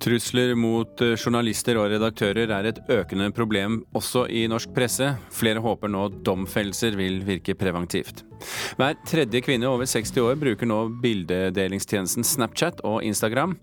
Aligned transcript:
Trusler 0.00 0.54
mot 0.56 1.02
eh, 1.04 1.12
journalister 1.18 1.76
og 1.76 1.90
redaktører 1.92 2.48
er 2.56 2.68
et 2.70 2.80
økende 2.88 3.28
problem 3.36 3.82
også 3.96 4.24
i 4.32 4.46
norsk 4.48 4.72
presse. 4.76 5.10
Flere 5.36 5.60
håper 5.60 5.92
nå 5.92 6.06
domfellelser 6.24 6.96
vil 6.96 7.20
virke 7.26 7.56
preventivt. 7.58 8.24
Hver 8.80 8.96
tredje 9.04 9.44
kvinne 9.44 9.68
over 9.68 9.88
60 9.88 10.16
år 10.24 10.40
bruker 10.40 10.70
nå 10.70 10.86
bildedelingstjenesten 11.04 12.24
Snapchat 12.24 12.80
og 12.88 13.02
Instagram. 13.04 13.58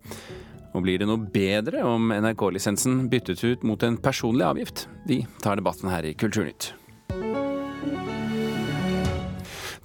Og 0.77 0.83
blir 0.85 1.01
det 1.01 1.09
noe 1.09 1.25
bedre 1.33 1.81
om 1.87 2.11
NRK-lisensen 2.13 3.07
byttet 3.09 3.41
ut 3.41 3.65
mot 3.65 3.81
en 3.87 3.97
personlig 3.97 4.45
avgift? 4.45 4.85
Vi 5.09 5.23
tar 5.41 5.57
debatten 5.57 5.89
her 5.89 6.05
i 6.05 6.13
Kulturnytt. 6.13 6.75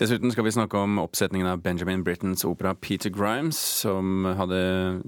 Dessuten 0.01 0.33
skal 0.33 0.47
vi 0.47 0.53
snakke 0.55 0.79
om 0.81 0.97
oppsetningen 1.03 1.49
av 1.51 1.61
Benjamin 1.65 2.05
Brittens 2.05 2.47
opera 2.49 2.73
Peter 2.75 3.13
Grimes, 3.13 3.59
som 3.83 4.25
hadde 4.39 4.61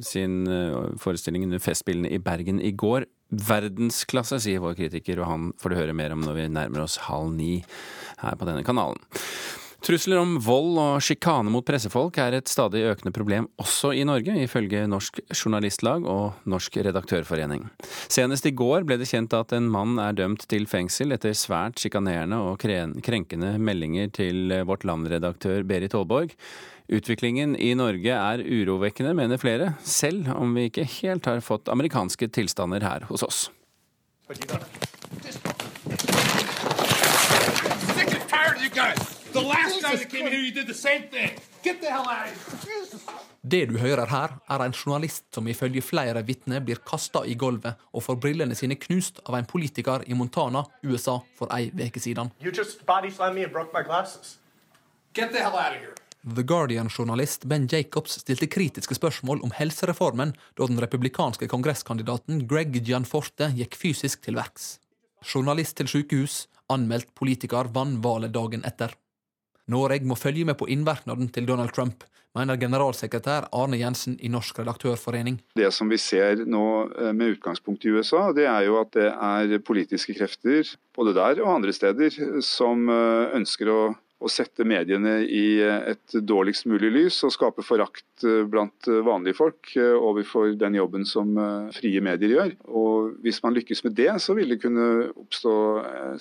sin 0.04 0.44
eh, 0.50 0.92
forestilling 1.00 1.46
under 1.46 1.62
Festspillene 1.62 2.10
i 2.12 2.20
Bergen 2.20 2.60
i 2.60 2.74
går. 2.76 3.06
Verdensklasse, 3.34 4.42
sier 4.44 4.60
vår 4.62 4.76
kritiker, 4.78 5.22
og 5.22 5.30
han 5.30 5.50
får 5.60 5.72
du 5.72 5.78
høre 5.80 5.96
mer 5.96 6.12
om 6.14 6.24
når 6.24 6.36
vi 6.36 6.48
nærmer 6.52 6.84
oss 6.84 7.00
halv 7.08 7.32
ni 7.32 7.62
her 8.20 8.36
på 8.36 8.48
denne 8.48 8.64
kanalen. 8.66 9.00
Trusler 9.84 10.16
om 10.16 10.38
vold 10.40 10.78
og 10.80 11.02
sjikane 11.04 11.50
mot 11.52 11.64
pressefolk 11.68 12.16
er 12.22 12.38
et 12.38 12.48
stadig 12.48 12.80
økende 12.88 13.10
problem 13.12 13.50
også 13.60 13.90
i 13.92 14.06
Norge, 14.08 14.32
ifølge 14.40 14.86
Norsk 14.88 15.18
Journalistlag 15.28 16.06
og 16.08 16.38
Norsk 16.48 16.78
Redaktørforening. 16.86 17.66
Senest 18.08 18.48
i 18.48 18.54
går 18.56 18.86
ble 18.88 18.96
det 18.96 19.10
kjent 19.10 19.36
at 19.36 19.52
en 19.52 19.68
mann 19.68 19.98
er 20.00 20.16
dømt 20.16 20.46
til 20.48 20.64
fengsel 20.70 21.12
etter 21.12 21.36
svært 21.36 21.82
sjikanerende 21.84 22.38
og 22.40 22.64
krenkende 22.64 23.58
meldinger 23.60 24.08
til 24.16 24.54
Vårt 24.64 24.88
Land-redaktør 24.88 25.68
Berit 25.68 25.92
Aalborg. 25.92 26.32
Utviklingen 26.88 27.52
i 27.52 27.74
Norge 27.76 28.16
er 28.16 28.40
urovekkende, 28.40 29.12
mener 29.20 29.36
flere, 29.36 29.74
selv 29.84 30.32
om 30.32 30.56
vi 30.56 30.70
ikke 30.70 30.88
helt 31.02 31.28
har 31.28 31.44
fått 31.44 31.68
amerikanske 31.68 32.32
tilstander 32.32 32.80
her 32.88 33.04
hos 33.12 33.20
oss. 33.28 33.50
Of 38.54 38.62
you 38.62 38.70
guys. 38.70 39.03
The 39.34 39.42
last 39.42 39.80
time 39.82 39.98
you 39.98 40.06
came 40.06 40.28
here, 40.30 40.38
you 40.38 40.52
did 40.52 40.68
the 40.68 40.74
same 40.74 41.02
thing. 41.10 41.30
Get 41.62 41.80
the 41.80 41.90
hell 41.90 42.06
out 42.06 42.30
of 42.30 42.64
here. 42.64 43.14
Det 43.42 43.66
du 43.66 43.78
hører 43.78 44.06
her, 44.06 44.36
er 44.48 44.62
en 44.64 44.72
journalist 44.72 45.24
som 45.34 45.48
ifølge 45.50 45.82
flere 45.82 46.22
vitner 46.22 46.62
blir 46.64 46.78
kasta 46.86 47.24
i 47.26 47.34
gulvet 47.34 47.82
og 47.90 48.04
får 48.06 48.20
brillene 48.22 48.54
sine 48.54 48.78
knust 48.78 49.18
av 49.26 49.34
en 49.36 49.48
politiker 49.50 50.06
i 50.06 50.14
Montana, 50.14 50.62
USA, 50.86 51.18
for 51.34 51.50
ei 51.52 51.66
uke 51.74 52.00
siden. 52.00 52.30
The 56.24 56.46
Guardian-journalist 56.54 57.44
Ben 57.44 57.68
Jacobs 57.68 58.20
stilte 58.22 58.46
kritiske 58.46 58.94
spørsmål 59.02 59.42
om 59.44 59.52
helsereformen 59.58 60.32
da 60.54 60.70
den 60.70 60.80
republikanske 60.80 61.50
kongresskandidaten 61.50 62.46
Greg 62.46 62.78
Gianforte 62.86 63.50
gikk 63.58 63.76
fysisk 63.76 64.22
til 64.22 64.38
verks. 64.38 64.78
Journalist 65.26 65.76
til 65.76 65.90
sykehus, 65.90 66.44
anmeldt 66.70 67.10
politiker 67.18 67.68
vant 67.74 68.00
valget 68.04 68.32
dagen 68.32 68.64
etter. 68.64 68.94
Norge 69.70 70.04
må 70.04 70.16
følge 70.18 70.44
med 70.44 70.58
på 70.60 70.68
innvirkningen 70.68 71.30
til 71.32 71.46
Donald 71.48 71.72
Trump, 71.72 72.04
mener 72.34 72.58
generalsekretær 72.60 73.48
Arne 73.54 73.78
Jensen 73.80 74.16
i 74.20 74.28
Norsk 74.32 74.58
redaktørforening. 74.60 75.38
Det 75.56 75.70
som 75.72 75.90
vi 75.90 76.00
ser 76.02 76.42
nå 76.50 76.64
eh, 76.90 77.12
med 77.16 77.36
utgangspunkt 77.36 77.86
i 77.86 77.94
USA, 77.94 78.26
det 78.36 78.48
er 78.50 78.66
jo 78.68 78.80
at 78.82 78.94
det 78.96 79.10
er 79.10 79.60
politiske 79.64 80.16
krefter, 80.18 80.74
både 80.96 81.14
der 81.16 81.44
og 81.44 81.52
andre 81.56 81.74
steder, 81.74 82.16
som 82.44 82.90
eh, 82.90 83.36
ønsker 83.38 83.70
å, 83.70 83.78
å 83.94 84.32
sette 84.32 84.66
mediene 84.68 85.20
i 85.24 85.46
eh, 85.62 85.92
et 85.94 86.16
dårligst 86.26 86.66
mulig 86.68 86.90
lys 86.96 87.20
og 87.24 87.32
skape 87.32 87.64
forakt 87.64 88.26
blant 88.50 88.88
vanlige 89.06 89.38
folk 89.38 89.72
overfor 89.78 90.54
den 90.58 90.76
jobben 90.78 91.06
som 91.08 91.32
frie 91.76 92.02
medier 92.04 92.34
gjør. 92.34 92.52
Og 92.66 93.16
Hvis 93.24 93.40
man 93.46 93.56
lykkes 93.56 93.84
med 93.86 93.96
det, 93.98 94.10
så 94.22 94.36
vil 94.36 94.54
det 94.54 94.60
kunne 94.62 95.08
oppstå 95.12 95.54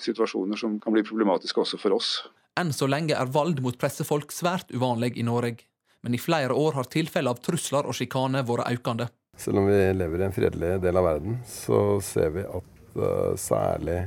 situasjoner 0.04 0.58
som 0.60 0.78
kan 0.82 0.94
bli 0.94 1.04
problematiske 1.06 1.64
også 1.64 1.80
for 1.80 1.98
oss. 1.98 2.16
Enn 2.60 2.70
så 2.72 2.86
lenge 2.86 3.16
er 3.18 3.30
vold 3.34 3.58
mot 3.64 3.74
pressefolk 3.78 4.30
svært 4.30 4.68
uvanlig 4.70 5.16
i 5.18 5.24
Norge, 5.26 5.66
men 6.06 6.14
i 6.14 6.20
flere 6.22 6.54
år 6.54 6.76
har 6.78 6.90
tilfeller 6.90 7.34
av 7.34 7.40
trusler 7.42 7.88
og 7.88 7.96
sjikane 7.98 8.44
vært 8.46 8.70
økende. 8.76 9.08
Selv 9.36 9.58
om 9.58 9.66
vi 9.66 9.78
lever 9.96 10.22
i 10.22 10.26
en 10.28 10.36
fredelig 10.36 10.76
del 10.84 11.00
av 11.00 11.08
verden, 11.08 11.40
så 11.50 11.98
ser 12.04 12.30
vi 12.36 12.44
at 12.46 12.94
uh, 12.94 13.34
særlig 13.40 14.04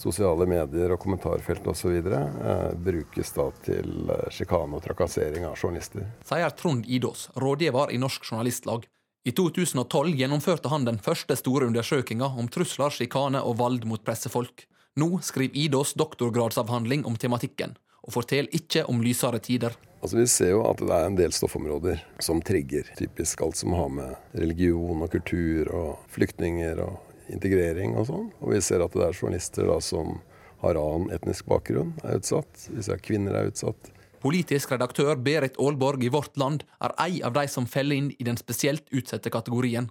sosiale 0.00 0.46
medier 0.48 0.94
og 0.94 1.02
kommentarfelt 1.02 1.68
osv. 1.68 1.98
Uh, 2.08 2.72
brukes 2.88 3.34
da 3.36 3.50
til 3.68 4.08
uh, 4.08 4.24
sjikane 4.32 4.78
og 4.78 4.86
trakassering 4.86 5.44
av 5.50 5.60
journalister. 5.60 6.08
Sier 6.24 6.56
Trond 6.56 6.88
Idås, 6.88 7.28
rådgiver 7.36 7.92
i 7.92 8.00
Norsk 8.00 8.32
Journalistlag. 8.32 8.88
I 9.28 9.36
2012 9.36 10.16
gjennomførte 10.18 10.72
han 10.72 10.88
den 10.88 10.96
første 10.98 11.36
store 11.38 11.68
undersøkinga 11.68 12.32
om 12.32 12.48
trusler, 12.50 12.90
sjikane 12.90 13.44
og 13.44 13.60
vold 13.60 13.84
mot 13.86 14.00
pressefolk. 14.02 14.64
Nå 14.96 15.18
skriver 15.22 15.56
Idås 15.56 15.94
doktorgradsavhandling 15.94 17.06
om 17.08 17.14
tematikken, 17.16 17.78
og 18.04 18.12
forteller 18.12 18.52
ikke 18.52 18.82
om 18.84 19.00
lysere 19.00 19.38
tider. 19.40 19.72
Altså 20.02 20.18
Vi 20.18 20.26
ser 20.28 20.50
jo 20.52 20.64
at 20.68 20.82
det 20.82 20.92
er 20.92 21.06
en 21.06 21.16
del 21.16 21.32
stoffområder 21.32 22.02
som 22.20 22.42
trigger. 22.44 22.90
Typisk 22.98 23.40
alt 23.40 23.56
som 23.56 23.72
har 23.72 23.88
med 23.88 24.36
religion 24.36 25.00
og 25.00 25.08
kultur 25.14 25.70
og 25.72 26.02
flyktninger 26.12 26.82
og 26.84 27.32
integrering 27.32 27.96
og 27.96 28.10
sånn. 28.10 28.28
Og 28.42 28.52
vi 28.52 28.60
ser 28.60 28.84
at 28.84 28.92
det 28.92 29.06
er 29.06 29.16
journalister 29.16 29.70
da 29.70 29.78
som 29.80 30.18
har 30.60 30.76
annen 30.76 31.08
etnisk 31.14 31.48
bakgrunn, 31.48 31.94
er 32.04 32.20
utsatt. 32.20 32.68
Vi 32.68 32.84
ser 32.84 33.00
at 33.00 33.06
kvinner 33.06 33.38
er 33.38 33.48
utsatt. 33.48 33.92
Politisk 34.22 34.74
redaktør 34.74 35.16
Berit 35.16 35.56
Aalborg 35.58 36.04
i 36.04 36.12
Vårt 36.12 36.36
Land 36.38 36.66
er 36.84 36.92
ei 37.00 37.22
av 37.24 37.32
de 37.38 37.48
som 37.48 37.64
feller 37.66 37.96
inn 37.96 38.12
i 38.12 38.28
den 38.28 38.36
spesielt 38.36 38.92
utsatte 38.92 39.32
kategorien. 39.32 39.88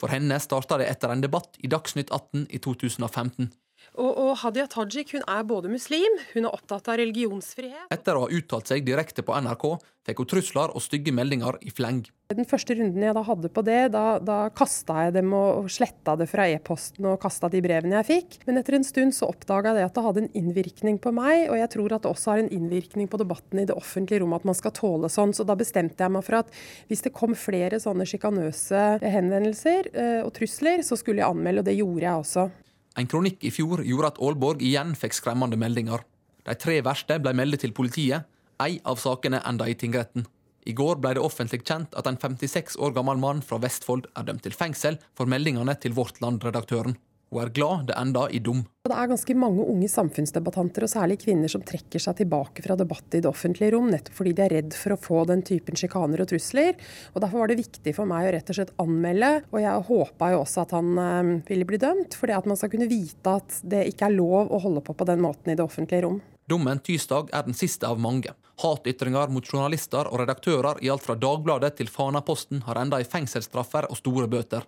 For 0.00 0.10
henne 0.10 0.42
starta 0.42 0.80
det 0.80 0.90
etter 0.90 1.14
en 1.14 1.22
debatt 1.22 1.54
i 1.62 1.70
Dagsnytt 1.70 2.10
18 2.10 2.48
i 2.50 2.58
2015. 2.58 3.52
Og, 3.98 4.10
og, 4.10 4.34
Hadia 4.44 4.68
Tajik 4.70 5.14
hun 5.16 5.24
er 5.26 5.46
både 5.46 5.70
muslim, 5.72 6.18
hun 6.34 6.46
er 6.46 6.52
opptatt 6.54 6.88
av 6.90 7.00
religionsfrihet. 7.00 7.88
Etter 7.92 8.16
å 8.16 8.26
ha 8.26 8.34
uttalt 8.36 8.70
seg 8.70 8.84
direkte 8.86 9.24
på 9.26 9.34
NRK, 9.34 9.66
fikk 10.06 10.22
hun 10.22 10.28
trusler 10.30 10.72
og 10.72 10.82
stygge 10.84 11.12
meldinger 11.14 11.58
i 11.66 11.72
fleng. 11.74 12.04
Den 12.30 12.46
første 12.46 12.76
runden 12.78 13.02
jeg 13.02 13.14
da 13.16 13.24
hadde 13.26 13.50
på 13.50 13.64
det, 13.66 13.80
da, 13.90 14.04
da 14.22 14.38
kasta 14.54 15.06
jeg 15.06 15.16
dem 15.18 15.34
og, 15.34 15.64
og 15.64 15.72
sletta 15.74 16.14
det 16.20 16.28
fra 16.30 16.46
e-posten 16.46 17.08
og 17.10 17.18
kasta 17.22 17.50
de 17.50 17.62
brevene 17.64 17.98
jeg 17.98 18.08
fikk. 18.08 18.38
Men 18.46 18.60
etter 18.60 18.78
en 18.78 18.86
stund 18.86 19.16
så 19.16 19.28
oppdaga 19.32 19.74
jeg 19.74 19.90
at 19.90 19.98
det 19.98 20.06
hadde 20.06 20.24
en 20.24 20.32
innvirkning 20.38 21.00
på 21.02 21.12
meg, 21.16 21.48
og 21.50 21.58
jeg 21.58 21.72
tror 21.74 21.96
at 21.96 22.06
det 22.06 22.12
også 22.14 22.34
har 22.34 22.44
en 22.44 22.52
innvirkning 22.54 23.10
på 23.10 23.20
debatten 23.20 23.64
i 23.64 23.66
det 23.66 23.76
offentlige 23.76 24.22
rom 24.22 24.38
at 24.38 24.46
man 24.46 24.58
skal 24.58 24.76
tåle 24.78 25.10
sånn. 25.10 25.34
Så 25.34 25.46
da 25.48 25.58
bestemte 25.58 26.06
jeg 26.06 26.14
meg 26.14 26.26
for 26.26 26.40
at 26.44 26.54
hvis 26.86 27.02
det 27.08 27.16
kom 27.16 27.34
flere 27.34 27.82
sånne 27.82 28.06
sjikanøse 28.06 28.86
henvendelser 29.02 29.90
eh, 29.90 30.18
og 30.22 30.30
trusler, 30.38 30.86
så 30.86 30.98
skulle 31.00 31.24
jeg 31.24 31.30
anmelde, 31.34 31.64
og 31.64 31.72
det 31.72 31.80
gjorde 31.82 32.06
jeg 32.06 32.24
også. 32.24 32.50
En 32.98 33.06
kronikk 33.06 33.44
i 33.46 33.52
fjor 33.54 33.84
gjorde 33.86 34.14
at 34.14 34.20
Aalborg 34.22 34.62
igjen 34.66 34.96
fikk 34.98 35.14
skremmende 35.14 35.58
meldinger. 35.60 36.02
De 36.46 36.56
tre 36.58 36.80
verste 36.82 37.20
ble 37.22 37.34
meldt 37.36 37.62
til 37.62 37.74
politiet. 37.76 38.26
Ei 38.60 38.80
av 38.84 38.98
sakene 39.00 39.40
enda 39.46 39.68
i 39.70 39.76
tingretten. 39.78 40.26
I 40.68 40.74
går 40.76 40.98
ble 41.00 41.14
det 41.16 41.22
offentlig 41.24 41.62
kjent 41.64 41.94
at 41.96 42.08
en 42.10 42.18
56 42.20 42.76
år 42.84 42.92
gammel 42.96 43.20
mann 43.20 43.40
fra 43.44 43.60
Vestfold 43.62 44.10
er 44.18 44.26
dømt 44.28 44.44
til 44.44 44.56
fengsel 44.56 44.98
for 45.16 45.30
meldingene 45.30 45.76
til 45.80 45.94
Vårt 45.96 46.20
Land-redaktøren. 46.20 46.98
Hun 47.30 47.44
er 47.44 47.50
glad 47.54 47.84
det 47.86 47.94
enda 47.94 48.24
i 48.34 48.40
dom. 48.42 48.64
Det 48.82 48.96
er 48.96 49.10
ganske 49.10 49.34
mange 49.38 49.62
unge 49.70 49.86
samfunnsdebattanter, 49.92 50.82
og 50.82 50.90
særlig 50.90 51.20
kvinner, 51.22 51.50
som 51.52 51.62
trekker 51.62 52.02
seg 52.02 52.16
tilbake 52.18 52.64
fra 52.64 52.74
debatt 52.74 53.14
i 53.14 53.20
det 53.22 53.30
offentlige 53.30 53.70
rom, 53.76 53.86
nettopp 53.92 54.16
fordi 54.18 54.32
de 54.34 54.42
er 54.42 54.54
redd 54.56 54.74
for 54.74 54.96
å 54.96 54.98
få 54.98 55.20
den 55.30 55.44
typen 55.46 55.78
sjikaner 55.78 56.24
og 56.24 56.30
trusler. 56.32 56.74
Og 57.14 57.20
Derfor 57.22 57.44
var 57.44 57.52
det 57.52 57.60
viktig 57.60 57.94
for 57.94 58.10
meg 58.10 58.26
å 58.26 58.32
rett 58.34 58.50
og 58.50 58.58
slett 58.58 58.74
anmelde, 58.82 59.30
og 59.52 59.62
jeg 59.62 59.86
håpa 59.92 60.32
jo 60.32 60.40
også 60.40 60.64
at 60.64 60.74
han 60.74 60.90
øh, 61.04 61.30
ville 61.46 61.68
bli 61.70 61.78
dømt. 61.84 62.18
fordi 62.18 62.34
at 62.34 62.50
man 62.50 62.58
skal 62.58 62.74
kunne 62.74 62.90
vite 62.90 63.36
at 63.38 63.60
det 63.62 63.84
ikke 63.92 64.10
er 64.10 64.16
lov 64.16 64.50
å 64.50 64.62
holde 64.66 64.82
på 64.82 64.98
på 64.98 65.06
den 65.12 65.22
måten 65.22 65.52
i 65.52 65.58
det 65.60 65.62
offentlige 65.62 66.08
rom. 66.08 66.18
Dommen 66.50 66.82
tirsdag 66.82 67.30
er 67.30 67.46
den 67.46 67.54
siste 67.54 67.86
av 67.86 68.02
mange. 68.02 68.34
Hatytringer 68.58 69.30
mot 69.30 69.46
journalister 69.46 70.10
og 70.10 70.24
redaktører 70.24 70.82
i 70.82 70.90
alt 70.90 71.06
fra 71.06 71.14
Dagbladet 71.14 71.76
til 71.78 71.86
Fanaposten 71.86 72.66
har 72.66 72.82
enda 72.82 72.98
i 72.98 73.06
fengselsstraffer 73.06 73.86
og 73.86 74.02
store 74.02 74.26
bøter. 74.26 74.66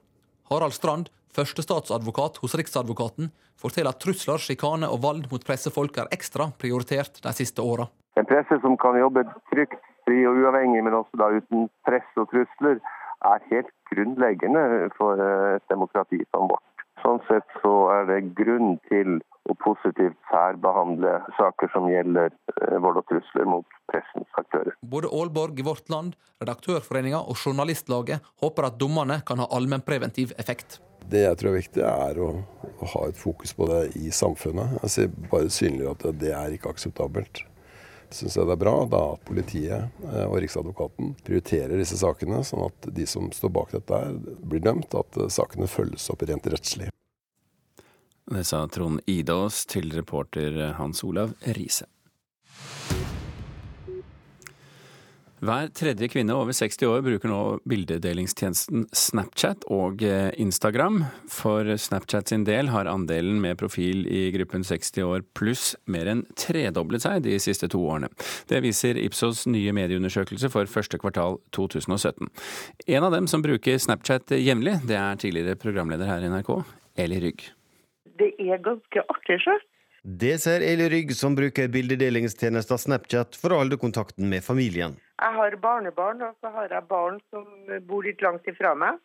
Harald 0.51 0.75
Strand, 0.77 1.11
førstestatsadvokat 1.37 2.41
hos 2.43 2.57
Riksadvokaten, 2.59 3.31
forteller 3.61 3.95
at 3.95 4.01
trusler, 4.03 4.43
sjikane 4.43 4.89
og 4.91 5.03
vold 5.05 5.29
mot 5.31 5.45
pressefolk 5.47 6.03
er 6.03 6.11
ekstra 6.15 6.51
prioritert 6.59 7.23
de 7.25 7.33
siste 7.37 7.63
åra. 7.63 7.89
En 8.19 8.29
presse 8.29 8.59
som 8.65 8.77
kan 8.81 8.99
jobbe 9.01 9.25
trygt, 9.53 9.81
fri 10.07 10.25
og 10.29 10.41
uavhengig, 10.43 10.83
men 10.85 10.99
også 10.99 11.21
da 11.21 11.31
uten 11.39 11.69
press 11.87 12.19
og 12.21 12.29
trusler, 12.33 12.83
er 13.23 13.45
helt 13.53 13.71
grunnleggende 13.93 14.91
for 14.97 15.21
eh, 15.23 15.57
et 15.57 15.67
demokrati 15.71 16.19
som 16.33 16.51
vårt. 16.51 16.87
Sånn 17.03 17.23
sett 17.29 17.47
så 17.63 17.75
er 17.95 18.09
det 18.11 18.19
grunn 18.39 18.77
til 18.91 19.21
å 19.51 19.57
positivt 19.59 20.19
særbehandle 20.31 21.17
saker 21.39 21.71
som 21.75 21.89
gjelder 21.91 22.31
eh, 22.31 22.79
vold 22.83 23.01
og 23.01 23.09
trusler 23.11 23.49
mot 23.49 23.77
pressens 23.91 24.39
aktører. 24.39 24.77
Både 24.95 25.11
Aalborg 25.11 25.59
i 25.59 25.67
Vårt 25.67 25.91
Land, 25.93 26.15
Redaktørforeninga 26.43 27.25
og 27.27 27.39
Journalistlaget 27.39 28.23
håper 28.43 28.69
at 28.69 28.79
dommene 28.81 29.21
kan 29.27 29.43
ha 29.43 29.49
allmennpreventiv 29.51 30.35
effekt. 30.39 30.79
Det 31.11 31.25
jeg 31.25 31.39
tror 31.39 31.53
er 31.53 31.59
viktig, 31.59 31.83
er 31.83 32.21
å, 32.23 32.29
å, 32.79 32.91
ha 32.95 33.07
et 33.09 33.19
fokus 33.19 33.55
på 33.59 33.67
det 33.71 33.81
i 33.99 34.13
samfunnet. 34.15 34.79
Altså 34.83 35.09
bare 35.31 35.51
synliggjøre 35.51 35.97
at 35.99 36.21
det 36.23 36.37
er 36.39 36.55
ikke 36.55 36.71
akseptabelt. 36.73 37.43
syns 38.13 38.37
jeg 38.37 38.47
det 38.47 38.55
er 38.55 38.61
bra 38.61 38.77
da 38.87 39.03
at 39.17 39.27
politiet 39.27 40.07
eh, 40.13 40.27
og 40.29 40.39
Riksadvokaten 40.45 41.17
prioriterer 41.27 41.81
disse 41.81 41.99
sakene, 41.99 42.45
sånn 42.47 42.69
at 42.69 42.93
de 42.95 43.07
som 43.09 43.31
står 43.35 43.55
bak 43.59 43.75
dette 43.75 44.03
blir 44.45 44.63
dømt, 44.63 44.95
at 44.95 45.19
eh, 45.19 45.33
sakene 45.33 45.71
følges 45.71 46.11
opp 46.13 46.23
rent 46.29 46.47
rettslig. 46.53 46.93
Det 48.33 48.45
sa 48.49 48.63
Trond 48.69 49.01
Idås 49.07 49.67
til 49.69 49.91
reporter 49.93 50.55
Hans 50.79 51.03
Olav 51.05 51.35
Riise. 51.53 51.85
Hver 55.43 55.73
tredje 55.75 56.07
kvinne 56.07 56.37
over 56.39 56.55
60 56.55 56.87
år 56.87 57.01
bruker 57.03 57.29
nå 57.29 57.41
bildedelingstjenesten 57.69 58.85
Snapchat 58.95 59.65
og 59.75 60.05
eh, 60.07 60.31
Instagram. 60.41 61.01
For 61.27 61.67
Snapchat 61.67 62.31
sin 62.31 62.45
del 62.47 62.71
har 62.71 62.87
andelen 62.87 63.41
med 63.43 63.59
profil 63.59 64.07
i 64.07 64.29
gruppen 64.37 64.63
60 64.65 65.03
år 65.03 65.25
pluss 65.35 65.73
mer 65.91 66.09
enn 66.13 66.23
tredoblet 66.39 67.03
seg 67.03 67.25
de 67.27 67.35
siste 67.43 67.69
to 67.75 67.83
årene. 67.83 68.09
Det 68.49 68.63
viser 68.63 69.01
Ipsos 69.03 69.43
nye 69.51 69.75
medieundersøkelse 69.75 70.49
for 70.55 70.71
første 70.71 71.01
kvartal 71.03 71.41
2017. 71.59 72.31
En 72.87 73.09
av 73.09 73.19
dem 73.19 73.27
som 73.27 73.43
bruker 73.43 73.83
Snapchat 73.83 74.39
jevnlig, 74.39 74.79
det 74.87 74.97
er 75.01 75.19
tidligere 75.19 75.59
programleder 75.59 76.09
her 76.09 76.23
i 76.23 76.31
NRK, 76.31 76.55
Eli 77.03 77.19
Rygg. 77.27 77.51
Det 78.19 78.33
er 78.41 78.61
ganske 78.65 79.05
artig, 79.15 79.39
sjøl. 79.45 79.63
Det 80.03 80.35
ser 80.43 80.65
Eli 80.67 80.89
Rygg, 80.91 81.13
som 81.15 81.37
bruker 81.39 81.69
bildedelingstjenesten 81.71 82.81
Snapchat 82.85 83.37
for 83.39 83.55
å 83.55 83.61
holde 83.61 83.79
kontakten 83.79 84.27
med 84.33 84.43
familien. 84.43 84.97
Jeg 85.23 85.37
har 85.37 85.55
barnebarn, 85.63 86.25
og 86.27 86.35
så 86.43 86.51
har 86.57 86.75
jeg 86.75 86.89
barn 86.91 87.21
som 87.31 87.47
bor 87.87 88.03
litt 88.03 88.25
langt 88.25 88.49
ifra 88.51 88.75
meg. 88.75 88.99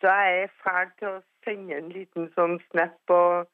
Så 0.00 0.08
jeg 0.08 0.46
er 0.46 0.54
fæl 0.64 0.88
til 0.96 1.10
å 1.10 1.20
sende 1.44 1.76
en 1.76 1.92
liten 1.92 2.30
sånn 2.32 2.56
snap 2.70 3.12
og 3.12 3.44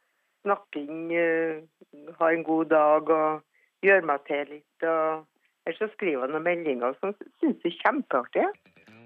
snakking, 0.46 1.10
uh, 1.10 2.14
ha 2.20 2.30
en 2.30 2.46
god 2.46 2.70
dag 2.70 3.10
og 3.10 3.42
gjøre 3.86 4.06
meg 4.06 4.24
til 4.30 4.46
litt. 4.56 4.86
og 4.86 5.26
Ellers 5.66 5.82
så 5.82 5.90
skriver 5.96 6.26
jeg 6.26 6.34
noen 6.34 6.46
meldinger 6.46 6.94
som 6.98 7.14
syns 7.42 7.66
er 7.66 7.76
kjempeartig. 7.82 8.46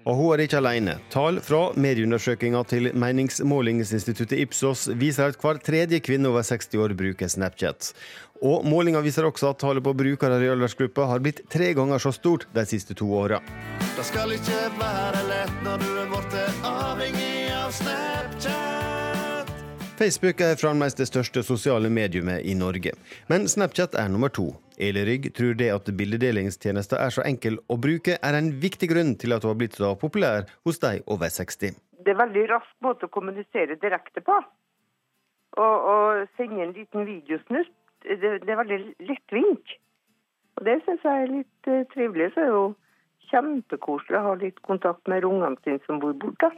Og 0.07 0.15
hun 0.15 0.33
er 0.33 0.45
ikke 0.45 0.61
alene. 0.61 0.95
Tall 1.11 1.41
fra 1.43 1.73
medieundersøkelsen 1.75 2.69
til 2.71 2.89
meningsmålingsinstituttet 2.95 4.39
Ipsos 4.45 4.85
viser 4.95 5.33
at 5.33 5.41
hver 5.41 5.59
tredje 5.59 5.99
kvinne 5.99 6.31
over 6.31 6.45
60 6.47 6.71
år 6.79 6.95
bruker 6.95 7.27
Snapchat. 7.31 7.91
Og 8.45 8.63
målinga 8.69 9.01
viser 9.03 9.27
også 9.27 9.51
at 9.51 9.59
tallet 9.63 9.83
på 9.83 9.95
brukere 9.97 10.37
i 10.45 10.51
aldersgruppa 10.53 11.09
har 11.09 11.23
blitt 11.25 11.41
tre 11.51 11.73
ganger 11.75 11.99
så 11.99 12.13
stort 12.15 12.45
de 12.55 12.65
siste 12.69 12.95
to 12.95 13.09
åra. 13.19 13.41
Det 13.97 14.05
skal 14.07 14.35
ikke 14.37 14.61
være 14.77 15.25
lett 15.27 15.65
når 15.65 15.83
du 15.83 15.89
er 16.05 16.13
blitt 16.13 16.39
avhengig 16.71 17.33
av 17.57 17.73
Snapchat. 17.73 18.16
Facebook 19.97 20.41
er 20.45 20.59
fremdeles 20.61 20.93
det 20.93 21.07
største 21.09 21.41
sosiale 21.41 21.89
mediumet 21.89 22.45
i 22.45 22.53
Norge, 22.53 22.91
men 23.31 23.47
Snapchat 23.49 23.95
er 23.97 24.11
nummer 24.13 24.29
to. 24.29 24.51
Eli 24.77 25.01
Rygg 25.07 25.31
tror 25.33 25.55
det 25.57 25.71
at 25.73 25.89
bildedelingstjenester 25.99 27.01
er 27.01 27.15
så 27.15 27.23
enkel 27.25 27.57
å 27.65 27.79
bruke, 27.81 28.19
er 28.21 28.37
en 28.37 28.51
viktig 28.61 28.91
grunn 28.91 29.15
til 29.17 29.33
at 29.33 29.41
hun 29.41 29.55
har 29.55 29.57
blitt 29.57 29.79
så 29.79 29.95
populær 29.97 30.45
hos 30.69 30.77
de 30.83 30.99
over 31.09 31.33
60. 31.33 31.73
Det 32.05 32.13
er 32.13 32.19
veldig 32.21 32.45
rask 32.51 32.69
måte 32.85 33.09
å 33.09 33.13
kommunisere 33.17 33.79
direkte 33.81 34.21
på. 34.21 34.37
Og, 35.57 36.27
sende 36.37 36.61
en 36.67 36.77
liten 36.77 37.09
videosnutt. 37.09 37.73
Det, 38.05 38.35
det 38.45 38.53
er 38.53 38.61
veldig 38.61 38.79
lettvint. 39.09 39.77
Og 40.59 40.69
det 40.69 40.77
syns 40.85 41.09
jeg 41.09 41.23
er 41.23 41.33
litt 41.39 41.71
uh, 41.73 41.81
trivelig. 41.95 42.29
Så 42.35 42.43
er 42.43 42.51
det 42.51 42.53
jo 42.53 42.65
kjempekoselig 43.31 44.21
å 44.21 44.25
ha 44.29 44.37
litt 44.45 44.61
kontakt 44.61 45.09
med 45.09 45.25
ungene 45.25 45.57
sine 45.65 45.81
som 45.89 45.97
bor 46.03 46.13
borte. 46.21 46.53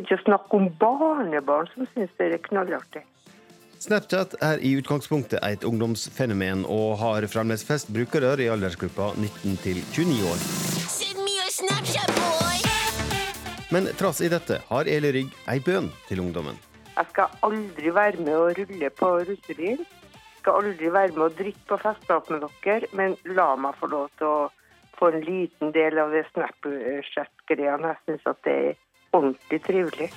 For 0.00 0.06
ikke 0.08 0.16
å 0.16 0.24
snakke 0.24 0.56
om 0.56 0.68
barnebarn 0.80 1.66
som 1.74 1.84
syns 1.92 2.12
det 2.16 2.30
er 2.32 2.40
knallartig. 2.40 3.02
Snapchat 3.84 4.32
er 4.40 4.62
i 4.64 4.70
utgangspunktet 4.80 5.44
et 5.44 5.66
ungdomsfenomen, 5.68 6.62
og 6.64 6.96
har 7.02 7.26
fremdeles 7.28 7.66
flest 7.68 7.92
brukere 7.92 8.32
i 8.40 8.48
aldersgruppa 8.48 9.10
19 9.20 9.60
til 9.60 9.82
29 9.92 10.24
år. 10.30 10.40
Men 13.76 13.92
trass 14.00 14.24
i 14.24 14.32
dette 14.32 14.62
har 14.70 14.88
Eli 14.88 15.12
Rygg 15.18 15.36
ei 15.52 15.60
bønn 15.68 15.92
til 16.08 16.24
ungdommen. 16.24 16.56
Jeg 16.96 17.12
skal 17.12 17.36
aldri 17.44 17.92
være 18.00 18.24
med 18.24 18.34
å 18.40 18.50
rulle 18.56 18.94
på 19.04 19.14
russebil. 19.28 19.86
Skal 20.40 20.62
aldri 20.64 20.96
være 20.96 21.12
med 21.12 21.26
å 21.28 21.32
drikke 21.44 21.66
på 21.74 21.82
festene 21.84 22.40
med 22.40 22.48
dere, 22.64 22.88
men 22.96 23.20
la 23.36 23.52
meg 23.60 23.76
få 23.76 23.92
lov 23.92 24.08
til 24.16 24.32
å 24.32 24.44
få 24.96 25.12
en 25.12 25.24
liten 25.28 25.76
del 25.76 26.00
av 26.00 26.16
det 26.16 26.24
Snapchat-greiene. 26.32 27.98
Jeg 27.98 28.06
syns 28.06 28.32
at 28.32 28.48
det 28.48 28.62
er 28.70 28.78
ordentlig 29.12 29.62
trivelig. 29.66 30.10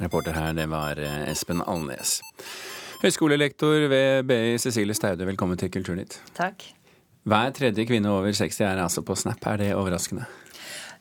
Reporter 0.00 0.32
her, 0.32 0.52
det 0.54 0.68
var 0.70 0.98
eh, 1.02 1.30
Espen 1.30 1.62
Alnes. 1.66 2.20
Høyskolelektor 3.02 3.88
ved 3.90 4.26
BI 4.30 4.58
Cecilie 4.58 4.94
Staude, 4.94 5.26
velkommen 5.26 5.58
til 5.58 5.70
Kulturnytt. 5.74 6.20
Takk. 6.38 6.62
Hver 7.28 7.50
tredje 7.54 7.84
kvinne 7.86 8.10
over 8.10 8.32
60 8.32 8.60
er 8.64 8.82
altså 8.82 9.02
på 9.02 9.14
Snap. 9.18 9.42
Er 9.46 9.56
det 9.60 9.74
overraskende? 9.74 10.24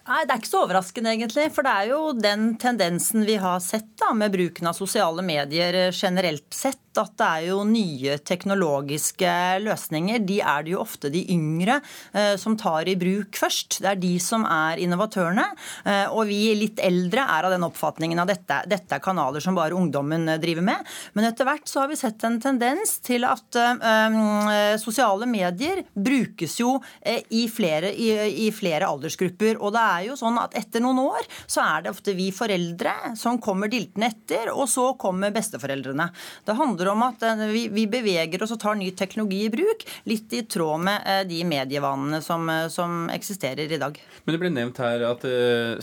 Nei, 0.07 0.24
Det 0.24 0.33
er 0.33 0.39
ikke 0.39 0.50
så 0.50 0.63
overraskende, 0.63 1.13
egentlig. 1.13 1.48
For 1.51 1.68
det 1.68 1.74
er 1.74 1.89
jo 1.92 2.01
den 2.15 2.50
tendensen 2.62 3.25
vi 3.27 3.36
har 3.42 3.59
sett 3.63 3.89
da, 4.00 4.13
med 4.15 4.31
bruken 4.31 4.69
av 4.69 4.77
sosiale 4.77 5.25
medier 5.25 5.92
generelt 5.92 6.48
sett 6.56 6.80
at 7.01 7.13
det 7.19 7.27
er 7.27 7.45
jo 7.51 7.62
nye 7.68 8.18
teknologiske 8.25 9.31
løsninger. 9.63 10.24
De 10.27 10.39
er 10.42 10.65
det 10.65 10.74
jo 10.74 10.81
ofte 10.81 11.12
de 11.13 11.24
yngre 11.33 11.80
eh, 12.13 12.36
som 12.39 12.57
tar 12.59 12.89
i 12.89 12.98
bruk 13.00 13.38
først. 13.38 13.80
Det 13.83 13.92
er 13.92 14.01
de 14.01 14.13
som 14.24 14.45
er 14.50 14.81
innovatørene. 14.83 15.45
Eh, 15.86 16.06
og 16.10 16.27
vi 16.30 16.42
litt 16.57 16.81
eldre 16.83 17.25
er 17.38 17.48
av 17.48 17.53
den 17.53 17.65
oppfatningen 17.68 18.21
at 18.24 18.31
dette, 18.31 18.62
dette, 18.69 18.98
er 18.98 19.03
kanaler 19.03 19.44
som 19.44 19.57
bare 19.57 19.77
ungdommen 19.77 20.27
eh, 20.33 20.42
driver 20.42 20.65
med. 20.65 20.94
Men 21.18 21.30
etter 21.30 21.48
hvert 21.48 21.69
så 21.69 21.83
har 21.83 21.92
vi 21.92 22.00
sett 22.00 22.24
en 22.27 22.39
tendens 22.44 22.98
til 23.06 23.27
at 23.27 23.60
eh, 23.62 24.77
sosiale 24.81 25.30
medier 25.30 25.83
brukes 25.94 26.60
jo 26.62 26.77
eh, 27.01 27.24
i 27.38 27.45
flere, 27.51 27.94
i, 27.94 28.12
i 28.48 28.51
flere 28.56 28.89
aldersgrupper. 28.89 29.62
Og 29.62 29.74
det 29.75 29.86
er 29.86 29.97
jo 30.06 30.18
sånn 30.20 30.38
at 30.42 30.56
etter 30.58 30.84
noen 30.84 31.00
år 31.02 31.28
så 31.46 31.64
er 31.64 31.86
det 31.86 31.94
ofte 31.94 32.16
vi 32.18 32.30
foreldre 32.36 33.16
som 33.20 33.40
kommer 33.44 33.72
diltende 33.72 34.10
etter, 34.12 34.52
og 34.54 34.68
så 34.70 34.92
kommer 35.00 35.34
besteforeldrene. 35.36 36.10
Det 36.46 36.56
handler 36.58 36.92
om 36.94 37.06
at 37.08 37.24
eh, 37.28 37.46
vi, 37.52 37.66
vi, 37.74 37.88
beveger 37.92 38.44
oss 38.44 38.54
og 38.56 38.62
tar 38.62 38.78
ny 38.80 38.92
teknologi 38.98 39.44
i 39.48 39.52
bruk, 39.54 39.86
litt 40.10 40.34
i 40.36 40.44
tråd 40.50 40.84
med 40.88 41.08
eh, 41.08 41.24
de 41.30 41.42
medievanene 41.48 42.22
som, 42.26 42.48
eh, 42.52 42.68
som 42.74 43.08
eksisterer 43.14 43.72
i 43.72 43.82
dag. 43.82 44.00
Men 44.26 44.36
det 44.36 44.42
ble 44.42 44.54
nevnt 44.54 44.82
her 44.84 45.06
at 45.08 45.24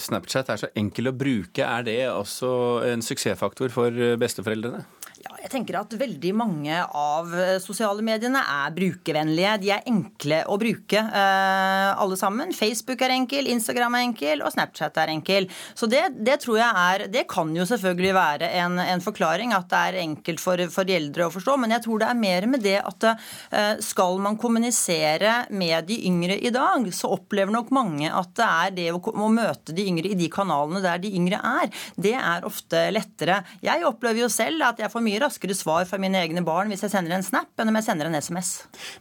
Snapchat 0.01 0.51
er 0.53 0.61
så 0.61 0.71
enkel 0.79 1.11
å 1.11 1.17
bruke. 1.17 1.65
Er 1.65 1.87
det 1.87 1.99
også 2.11 2.51
en 2.89 3.03
suksessfaktor 3.05 3.73
for 3.73 4.15
besteforeldrene? 4.21 4.85
Ja, 5.25 5.39
jeg 5.41 5.49
tenker 5.55 5.79
at 5.79 5.95
veldig 5.97 6.31
mange 6.37 6.79
av 6.85 7.31
eh, 7.33 7.55
sosiale 7.63 8.03
mediene 8.05 8.43
er 8.45 8.73
brukervennlige. 8.77 9.53
De 9.63 9.71
er 9.73 9.87
enkle 9.89 10.43
å 10.53 10.59
bruke, 10.61 11.01
eh, 11.01 11.93
alle 11.97 12.19
sammen. 12.21 12.51
Facebook 12.53 13.01
er 13.07 13.15
enkel, 13.15 13.49
Instagram 13.49 13.97
er 13.97 14.05
enkel, 14.05 14.43
og 14.45 14.53
Snapchat 14.53 15.01
er 15.01 15.13
enkel. 15.15 15.47
Så 15.73 15.89
det, 15.89 16.03
det 16.27 16.37
tror 16.43 16.59
jeg 16.61 16.83
er 16.83 17.05
Det 17.15 17.23
kan 17.31 17.55
jo 17.57 17.65
selvfølgelig 17.69 18.13
være 18.17 18.51
en, 18.61 18.77
en 18.83 19.05
forklaring, 19.05 19.55
at 19.57 19.71
det 19.71 19.81
er 19.81 19.99
enkelt 20.03 20.43
for, 20.45 20.61
for, 20.75 20.85
de 20.85 20.99
eldre 20.99 21.31
å 21.31 21.33
forstå. 21.33 21.57
Men 21.63 21.73
jeg 21.73 21.87
tror 21.87 22.05
det 22.05 22.11
er 22.11 22.21
mer 22.21 22.49
med 22.53 22.65
det 22.67 22.77
at 22.83 23.09
eh, 23.09 23.81
skal 23.81 24.21
man 24.21 24.37
kommunisere 24.41 25.47
med 25.57 25.89
de 25.89 26.03
yngre 26.11 26.37
i 26.37 26.53
dag, 26.53 26.85
så 26.93 27.15
opplever 27.17 27.55
nok 27.55 27.73
mange 27.73 28.13
at 28.13 28.37
det 28.37 28.51
er 28.51 28.77
det 28.77 28.89
å, 28.93 29.01
å 29.01 29.33
møte 29.33 29.73
de 29.73 29.89
yngre 29.89 30.13
i 30.13 30.21
de 30.21 30.29
kanalene 30.29 30.85
der 30.85 31.01
de 31.01 31.17
yngre 31.17 31.41
er, 31.41 31.73
det 31.97 32.15
er 32.21 32.45
ofte 32.45 32.85
lettere. 32.93 33.41
Jeg 33.65 33.89
opplever 33.89 34.27
jo 34.27 34.33
selv 34.33 34.69
at 34.69 34.85
jeg 34.85 34.93
får 34.93 35.01
mye 35.05 35.14
mye 35.15 35.23
raskere 35.23 35.55
svar 35.55 35.87
fra 35.89 36.01
mine 36.03 36.19
egne 36.25 36.43
barn 36.47 36.71
hvis 36.73 36.85
jeg 36.85 36.95
sender 36.95 37.15
en 37.15 37.27
snap 37.27 37.55
enn 37.61 37.71
om 37.71 37.79
jeg 37.79 37.87
sender 37.87 38.11
en 38.11 38.19
SMS. 38.19 38.53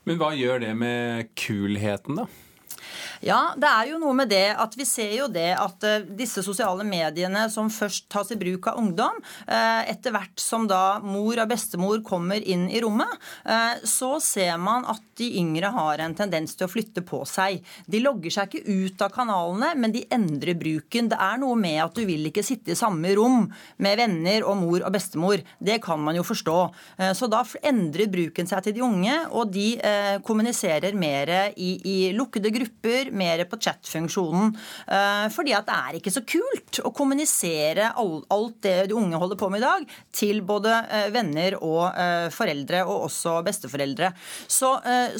Men 0.06 0.20
hva 0.22 0.34
gjør 0.38 0.62
det 0.64 0.74
med 0.78 1.32
kulheten, 1.40 2.22
da? 2.22 2.28
Ja, 3.24 3.54
det 3.56 3.70
er 3.70 3.88
jo 3.88 4.00
noe 4.02 4.16
med 4.18 4.28
det 4.34 4.50
at 4.60 4.74
vi 4.76 4.84
ser 4.88 5.14
jo 5.16 5.30
det 5.32 5.54
at 5.56 5.86
uh, 5.88 6.04
disse 6.20 6.44
sosiale 6.44 6.84
mediene 6.84 7.46
som 7.52 7.70
først 7.72 8.10
tas 8.12 8.34
i 8.36 8.38
bruk 8.40 8.68
av 8.68 8.82
ungdom, 8.82 9.22
uh, 9.48 9.82
etter 9.88 10.12
hvert 10.12 10.44
som 10.44 10.66
da 10.68 11.00
mor 11.00 11.40
og 11.40 11.48
bestemor 11.48 12.02
kommer 12.04 12.44
inn 12.44 12.66
i 12.68 12.82
rommet, 12.84 13.14
uh, 13.48 13.80
så 13.88 14.18
ser 14.24 14.58
man 14.60 14.84
at 14.92 15.00
de 15.22 15.30
yngre 15.40 15.72
har 15.72 16.04
en 16.04 16.16
tendens 16.18 16.58
til 16.58 16.68
å 16.68 16.72
flytte 16.72 17.06
på 17.08 17.22
seg. 17.30 17.62
De 17.88 18.02
logger 18.04 18.34
seg 18.34 18.52
ikke 18.52 18.76
ut 18.84 19.06
av 19.06 19.14
kanalene, 19.16 19.72
men 19.80 19.96
de 19.96 20.04
endrer 20.12 20.60
bruken. 20.60 21.08
Det 21.14 21.20
er 21.22 21.40
noe 21.40 21.56
med 21.60 21.80
at 21.86 21.96
du 21.96 22.04
vil 22.10 22.28
ikke 22.28 22.44
sitte 22.44 22.74
i 22.74 22.78
samme 22.80 23.14
rom 23.16 23.46
med 23.86 24.02
venner 24.02 24.44
og 24.44 24.58
mor 24.66 24.82
og 24.82 24.92
bestemor. 24.98 25.46
Det 25.64 25.80
kan 25.86 26.02
man 26.02 26.18
jo 26.18 26.26
forstå. 26.26 26.58
Så 27.16 27.30
da 27.30 27.44
endrer 27.62 28.10
bruken 28.12 28.50
seg 28.50 28.66
til 28.66 28.76
de 28.80 28.84
unge, 28.86 29.20
og 29.30 29.54
de 29.54 29.68
kommuniserer 30.26 30.98
mer 30.98 31.54
i, 31.54 31.76
i 31.78 31.98
lukkede 32.18 32.50
grupper 32.58 33.13
mer 33.14 33.44
på 33.50 33.60
chat-funksjonen. 33.62 34.54
Eh, 34.88 35.26
fordi 35.34 35.56
at 35.58 35.68
det 35.68 35.78
er 35.78 35.98
ikke 36.00 36.14
så 36.14 36.24
kult 36.28 36.82
å 36.84 36.92
kommunisere 36.96 37.92
alt 37.98 38.60
det 38.66 38.76
de 38.90 38.98
unge 38.98 39.20
holder 39.20 39.40
på 39.40 39.50
med 39.54 39.62
i 39.62 39.66
dag, 39.66 39.86
til 40.14 40.42
både 40.46 40.74
eh, 40.90 41.10
venner 41.14 41.58
og 41.60 41.86
foreldre, 42.34 42.84
og 42.88 43.08
også 43.08 43.36
besteforeldre. 43.46 44.10
Så, 44.50 44.70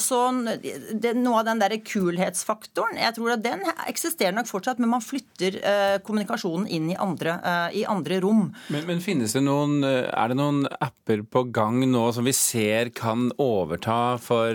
så 0.02 0.20
det, 0.64 1.14
noe 1.18 1.42
av 1.42 1.48
den 1.48 1.62
der 1.62 1.76
kulhetsfaktoren, 1.86 2.98
jeg 3.02 3.16
tror 3.18 3.34
at 3.36 3.44
den 3.44 3.64
eksisterer 3.88 4.36
nok 4.36 4.50
fortsatt, 4.50 4.80
men 4.82 4.92
man 4.94 5.04
flytter 5.04 5.58
kommunikasjonen 6.06 6.68
inn 6.72 6.90
i 6.94 6.98
andre, 7.00 7.36
i 7.76 7.84
andre 7.90 8.20
rom. 8.24 8.46
Men, 8.74 8.88
men 8.90 9.04
finnes 9.04 9.36
det 9.36 9.44
noen, 9.46 9.84
er 9.86 10.32
det 10.32 10.40
noen 10.40 10.64
apper 10.84 11.24
på 11.28 11.46
gang 11.56 11.82
nå 11.90 12.06
som 12.16 12.28
vi 12.28 12.36
ser 12.38 12.92
kan 12.96 13.30
overta 13.42 14.18
for 14.24 14.54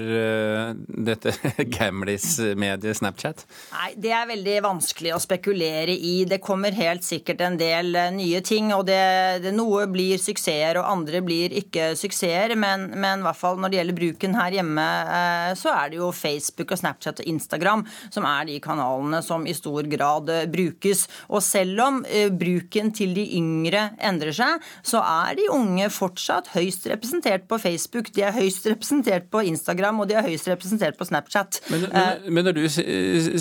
dette 0.89 1.35
gamlis-mediet 1.79 2.97
Snapchat? 2.97 3.28
Nei, 3.73 3.91
det 4.01 4.13
er 4.15 4.29
veldig 4.31 4.57
vanskelig 4.65 5.15
å 5.15 5.21
spekulere 5.23 5.95
i. 5.95 6.25
Det 6.29 6.41
kommer 6.45 6.77
helt 6.77 7.07
sikkert 7.07 7.43
en 7.45 7.59
del 7.61 7.93
uh, 7.97 8.09
nye 8.15 8.43
ting. 8.45 8.73
og 8.77 8.87
det, 8.89 9.01
det, 9.45 9.55
Noe 9.57 9.87
blir 9.91 10.21
suksesser, 10.23 10.81
og 10.81 10.89
andre 10.89 11.23
blir 11.25 11.55
ikke 11.63 11.93
suksesser. 11.99 12.55
Men, 12.59 12.89
men, 12.95 13.23
i 13.23 13.29
hvert 13.29 13.41
fall 13.41 13.61
når 13.61 13.73
det 13.73 13.81
gjelder 13.81 13.99
bruken 14.01 14.39
her 14.39 14.59
hjemme, 14.59 14.87
uh, 15.09 15.53
så 15.59 15.75
er 15.75 15.93
det 15.93 16.01
jo 16.01 16.13
Facebook 16.15 16.75
og 16.75 16.83
Snapchat 16.83 17.25
og 17.25 17.33
Instagram 17.35 17.85
som 18.15 18.27
er 18.29 18.49
de 18.49 18.59
kanalene 18.63 19.23
som 19.25 19.47
i 19.49 19.57
stor 19.57 19.89
grad 19.91 20.31
brukes. 20.53 21.07
Og 21.29 21.43
selv 21.45 21.85
om 21.85 22.03
bruken 22.39 22.93
til 22.95 23.15
de 23.17 23.25
yngre 23.39 23.89
endrer 24.05 24.35
seg, 24.35 24.65
så 24.87 25.03
er 25.03 25.37
de 25.39 25.49
unge 25.53 25.89
fortsatt 25.93 26.51
høyst 26.55 26.87
representert 26.91 27.47
på 27.51 27.59
Facebook. 27.63 28.11
De 28.15 28.25
er 28.27 28.35
høyst 28.37 28.67
representert 28.71 29.29
på 29.33 29.43
Instagram, 29.51 30.03
og 30.03 30.11
de 30.11 30.17
er 30.19 30.27
høyst 30.27 30.49
representert 30.51 30.99
på 30.99 31.07
Snapchat. 31.09 31.61
Men, 31.73 31.87
men, 31.87 31.97
eh, 32.01 32.31
men 32.31 32.49
når 32.49 32.59
du 32.59 32.65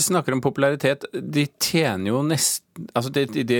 snakker 0.04 0.36
om 0.36 0.42
popularitet, 0.44 1.04
de 1.12 1.46
tjener 1.60 2.12
jo 2.12 2.22
nesten 2.26 2.66
altså 2.94 3.10
det, 3.10 3.24
de, 3.34 3.42
det, 3.42 3.58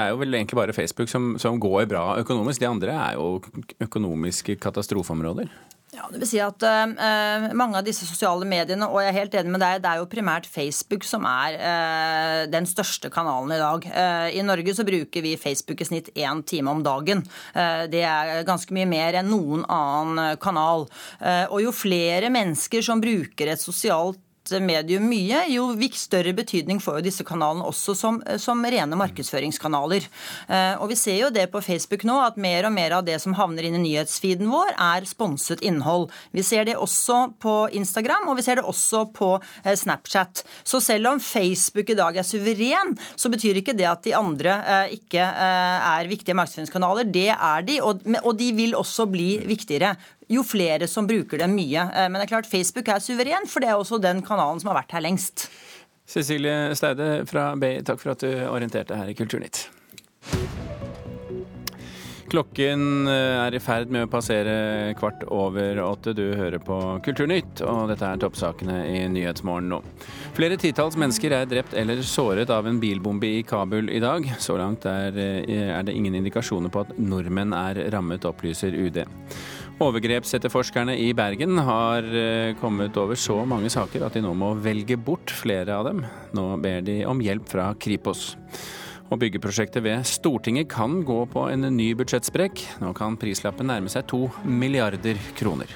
er 0.00 0.08
jo 0.10 0.18
vel 0.18 0.34
egentlig 0.34 0.58
bare 0.58 0.74
Facebook 0.74 1.10
som, 1.10 1.36
som 1.38 1.60
går 1.62 1.86
bra 1.90 2.18
økonomisk. 2.18 2.58
De 2.62 2.66
andre 2.66 2.94
er 2.94 3.18
jo 3.18 3.38
økonomiske 3.86 4.58
katastrofeområder. 4.58 5.50
Ja, 5.88 6.04
det 6.12 6.20
vil 6.20 6.28
si 6.28 6.40
at 6.44 6.62
uh, 6.62 7.46
Mange 7.56 7.78
av 7.78 7.86
disse 7.86 8.04
sosiale 8.04 8.44
mediene, 8.48 8.86
og 8.90 9.00
jeg 9.00 9.08
er 9.08 9.16
helt 9.16 9.36
enig 9.40 9.54
med 9.54 9.62
deg, 9.64 9.80
det 9.82 9.88
er 9.88 10.02
jo 10.02 10.10
primært 10.10 10.48
Facebook 10.50 11.06
som 11.08 11.24
er 11.28 11.56
uh, 11.56 12.42
den 12.52 12.68
største 12.68 13.08
kanalen 13.12 13.54
i 13.56 13.60
dag. 13.60 13.88
Uh, 13.88 14.28
I 14.36 14.44
Norge 14.44 14.76
så 14.76 14.84
bruker 14.86 15.24
vi 15.24 15.38
Facebook 15.40 15.80
i 15.80 15.88
snitt 15.88 16.12
én 16.12 16.44
time 16.44 16.74
om 16.74 16.84
dagen. 16.84 17.24
det 17.90 18.02
er 18.04 18.44
ganske 18.46 18.72
mye 18.74 18.86
mer 18.88 19.16
enn 19.18 19.30
noen 19.32 19.64
annen 19.72 20.36
kanal. 20.40 20.86
og 21.50 21.58
jo 21.62 21.72
flere 21.74 22.30
mennesker 22.30 22.84
som 22.84 23.00
bruker 23.00 23.50
et 23.50 23.60
sosialt 23.60 24.20
medium 24.64 25.06
mye, 25.08 25.44
jo 25.52 25.68
større 25.98 26.32
betydning 26.36 26.80
får 26.82 26.98
jo 26.98 27.06
disse 27.08 27.24
kanalene 27.26 27.66
også 27.68 27.94
som, 27.96 28.18
som 28.40 28.64
rene 28.64 28.98
markedsføringskanaler. 28.98 30.08
Eh, 30.48 30.74
og 30.80 30.88
Vi 30.92 30.96
ser 30.98 31.18
jo 31.20 31.30
det 31.34 31.48
på 31.52 31.62
Facebook 31.64 32.04
nå, 32.08 32.16
at 32.24 32.38
mer 32.40 32.68
og 32.68 32.74
mer 32.74 32.96
av 32.98 33.06
det 33.06 33.18
som 33.22 33.36
havner 33.38 33.68
inn 33.68 33.78
i 33.78 33.82
nyhetsfeeden 33.84 34.50
vår, 34.50 34.74
er 34.74 35.06
sponset 35.08 35.62
innhold. 35.64 36.08
Vi 36.32 36.44
ser 36.46 36.68
det 36.68 36.78
også 36.78 37.34
på 37.42 37.56
Instagram, 37.78 38.28
og 38.30 38.38
vi 38.38 38.46
ser 38.46 38.60
det 38.60 38.66
også 38.68 39.06
på 39.14 39.34
eh, 39.64 39.74
Snapchat. 39.76 40.44
Så 40.64 40.80
selv 40.84 41.12
om 41.12 41.22
Facebook 41.22 41.90
i 41.90 41.98
dag 41.98 42.16
er 42.16 42.26
suveren, 42.26 42.96
så 43.16 43.32
betyr 43.32 43.60
ikke 43.60 43.76
det 43.78 43.88
at 43.90 44.04
de 44.06 44.16
andre 44.18 44.58
eh, 44.64 44.96
ikke 44.98 45.22
er 45.22 46.08
viktige 46.10 46.36
markedsføringskanaler. 46.38 47.08
Det 47.08 47.28
er 47.34 47.66
de, 47.66 47.80
og 47.82 48.32
de 48.38 48.52
vil 48.56 48.76
også 48.78 49.08
bli 49.10 49.30
viktigere 49.48 49.94
jo 50.28 50.44
flere 50.46 50.88
som 50.90 51.08
bruker 51.08 51.42
det 51.42 51.48
mye. 51.52 51.88
Eh, 51.88 52.08
men 52.08 52.20
det 52.20 52.28
er 52.28 52.34
klart 52.36 52.50
Facebook 52.50 52.88
er 52.92 53.02
suveren, 53.04 53.48
for 53.48 53.64
det 53.64 53.72
er 53.72 53.80
også 53.80 54.00
den 54.02 54.22
kanalen 54.26 54.60
som 54.62 54.72
har 54.72 54.82
vært 54.82 54.96
her 54.98 55.04
lengst. 55.04 55.48
Cecilie 56.08 56.72
Steide 56.78 57.26
fra 57.28 57.50
BI, 57.60 57.82
takk 57.84 58.00
for 58.00 58.14
at 58.14 58.24
du 58.24 58.30
orienterte 58.48 58.96
her 58.96 59.10
i 59.12 59.16
Kulturnytt. 59.16 59.66
Klokken 62.28 63.08
eh, 63.08 63.38
er 63.40 63.54
i 63.56 63.60
ferd 63.60 63.92
med 63.92 64.04
å 64.04 64.10
passere 64.12 64.92
kvart 64.98 65.22
over 65.32 65.80
åtte. 65.80 66.12
Du 66.16 66.26
hører 66.36 66.60
på 66.60 66.76
Kulturnytt, 67.04 67.62
og 67.64 67.88
dette 67.88 68.04
er 68.04 68.20
toppsakene 68.20 68.82
i 68.84 68.98
Nyhetsmorgen 69.12 69.70
nå. 69.72 69.78
Flere 70.36 70.58
titalls 70.60 70.98
mennesker 71.00 71.32
er 71.32 71.48
drept 71.48 71.76
eller 71.78 72.02
såret 72.04 72.52
av 72.52 72.68
en 72.68 72.80
bilbombe 72.82 73.30
i 73.38 73.44
Kabul 73.48 73.88
i 73.88 74.02
dag. 74.04 74.28
Så 74.44 74.58
langt 74.60 74.84
er, 74.88 75.16
eh, 75.16 75.72
er 75.72 75.82
det 75.82 75.96
ingen 75.96 76.20
indikasjoner 76.20 76.68
på 76.68 76.84
at 76.84 76.98
nordmenn 76.98 77.56
er 77.56 77.88
rammet, 77.94 78.28
opplyser 78.28 78.76
UD. 78.76 79.04
Overgrepsetterforskerne 79.78 80.96
i 80.98 81.12
Bergen 81.14 81.60
har 81.62 82.02
eh, 82.02 82.54
kommet 82.58 82.96
over 82.98 83.14
så 83.14 83.36
mange 83.46 83.70
saker 83.70 84.02
at 84.02 84.16
de 84.18 84.24
nå 84.24 84.32
må 84.34 84.50
velge 84.58 84.96
bort 84.98 85.30
flere 85.30 85.76
av 85.76 85.86
dem. 85.86 86.02
Nå 86.34 86.46
ber 86.58 86.82
de 86.82 87.04
om 87.06 87.22
hjelp 87.22 87.46
fra 87.46 87.70
Kripos. 87.78 88.32
Og 89.08 89.22
byggeprosjektet 89.22 89.84
ved 89.86 90.02
Stortinget 90.02 90.66
kan 90.74 90.98
gå 91.06 91.20
på 91.30 91.46
en 91.52 91.70
ny 91.76 91.92
budsjettsprekk. 91.96 92.64
Nå 92.82 92.90
kan 92.98 93.16
prislappen 93.22 93.70
nærme 93.70 93.92
seg 93.92 94.10
to 94.10 94.26
milliarder 94.42 95.20
kroner. 95.38 95.70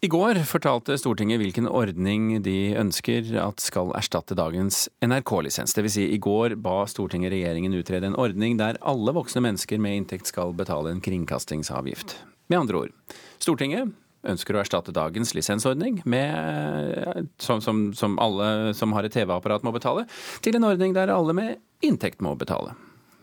I 0.00 0.08
går 0.08 0.38
fortalte 0.48 0.94
Stortinget 0.96 1.42
hvilken 1.42 1.66
ordning 1.68 2.38
de 2.40 2.72
ønsker 2.80 3.34
at 3.36 3.60
skal 3.60 3.90
erstatte 3.98 4.32
dagens 4.32 4.86
NRK-lisens. 5.04 5.74
Dvs. 5.76 5.92
Si, 5.92 6.06
i 6.08 6.16
går 6.16 6.54
ba 6.64 6.86
Stortinget 6.88 7.34
regjeringen 7.34 7.76
utrede 7.76 8.08
en 8.08 8.16
ordning 8.16 8.56
der 8.56 8.80
alle 8.80 9.12
voksne 9.12 9.42
mennesker 9.44 9.76
med 9.76 9.98
inntekt 9.98 10.32
skal 10.32 10.56
betale 10.56 10.94
en 10.94 11.04
kringkastingsavgift. 11.04 12.16
Med 12.48 12.62
andre 12.62 12.80
ord, 12.86 12.96
Stortinget 13.44 13.92
ønsker 14.24 14.56
å 14.56 14.64
erstatte 14.64 14.96
dagens 14.96 15.34
lisensordning, 15.36 16.00
med, 16.08 17.28
som, 17.36 17.60
som, 17.60 17.90
som 17.92 18.16
alle 18.24 18.72
som 18.76 18.96
har 18.96 19.04
et 19.04 19.12
TV-apparat 19.12 19.68
må 19.68 19.76
betale, 19.76 20.08
til 20.40 20.56
en 20.56 20.70
ordning 20.72 20.96
der 20.96 21.12
alle 21.12 21.36
med 21.36 21.58
inntekt 21.84 22.24
må 22.24 22.38
betale. 22.40 22.72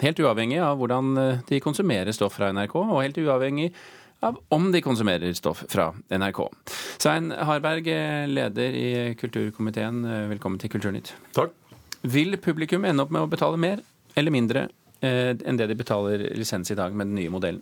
Helt 0.05 0.21
uavhengig 0.21 0.61
av 0.61 0.77
hvordan 0.77 1.15
de 1.49 1.57
konsumerer 1.61 2.13
stoff 2.13 2.37
fra 2.37 2.53
NRK, 2.53 2.83
og 2.85 2.99
helt 3.01 3.17
uavhengig 3.17 3.71
av 4.19 4.39
om 4.49 4.71
de 4.71 4.81
konsumerer 4.81 5.33
stoff 5.33 5.63
fra 5.69 5.91
NRK. 6.09 6.41
Svein 6.97 7.31
Harberg, 7.31 7.89
leder 8.27 8.77
i 8.77 8.89
kulturkomiteen, 9.19 10.01
velkommen 10.33 10.59
til 10.61 10.73
Kulturnytt. 10.73 11.13
Takk. 11.37 11.53
Vil 12.01 12.37
publikum 12.41 12.85
ende 12.85 13.03
opp 13.03 13.13
med 13.13 13.25
å 13.25 13.29
betale 13.29 13.59
mer 13.61 13.81
eller 14.17 14.33
mindre 14.33 14.67
eh, 15.01 15.33
enn 15.33 15.59
det 15.59 15.69
de 15.69 15.77
betaler 15.77 16.29
lisens 16.37 16.71
i 16.71 16.77
dag 16.77 16.95
med 16.95 17.11
den 17.11 17.19
nye 17.19 17.33
modellen? 17.33 17.61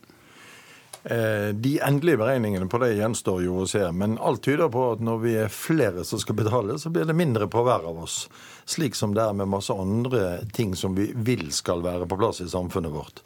Eh, 1.05 1.51
de 1.53 1.75
endelige 1.85 2.17
beregningene 2.17 2.67
på 2.71 2.79
det 2.81 2.95
gjenstår 2.97 3.43
jo 3.45 3.59
å 3.61 3.67
se, 3.69 3.83
men 3.93 4.17
alt 4.17 4.41
tyder 4.47 4.71
på 4.73 4.87
at 4.95 5.03
når 5.05 5.19
vi 5.21 5.33
er 5.43 5.51
flere 5.53 6.05
som 6.07 6.21
skal 6.21 6.39
betale, 6.39 6.79
så 6.81 6.89
blir 6.89 7.05
det 7.05 7.17
mindre 7.17 7.45
på 7.51 7.61
hver 7.67 7.85
av 7.85 7.99
oss. 8.07 8.23
Slik 8.65 8.97
som 8.97 9.13
det 9.13 9.21
er 9.21 9.35
med 9.37 9.51
masse 9.51 9.73
andre 9.73 10.39
ting 10.55 10.73
som 10.75 10.95
vi 10.97 11.11
vil 11.13 11.51
skal 11.53 11.85
være 11.85 12.07
på 12.09 12.17
plass 12.17 12.41
i 12.41 12.49
samfunnet 12.49 12.95
vårt. 12.95 13.21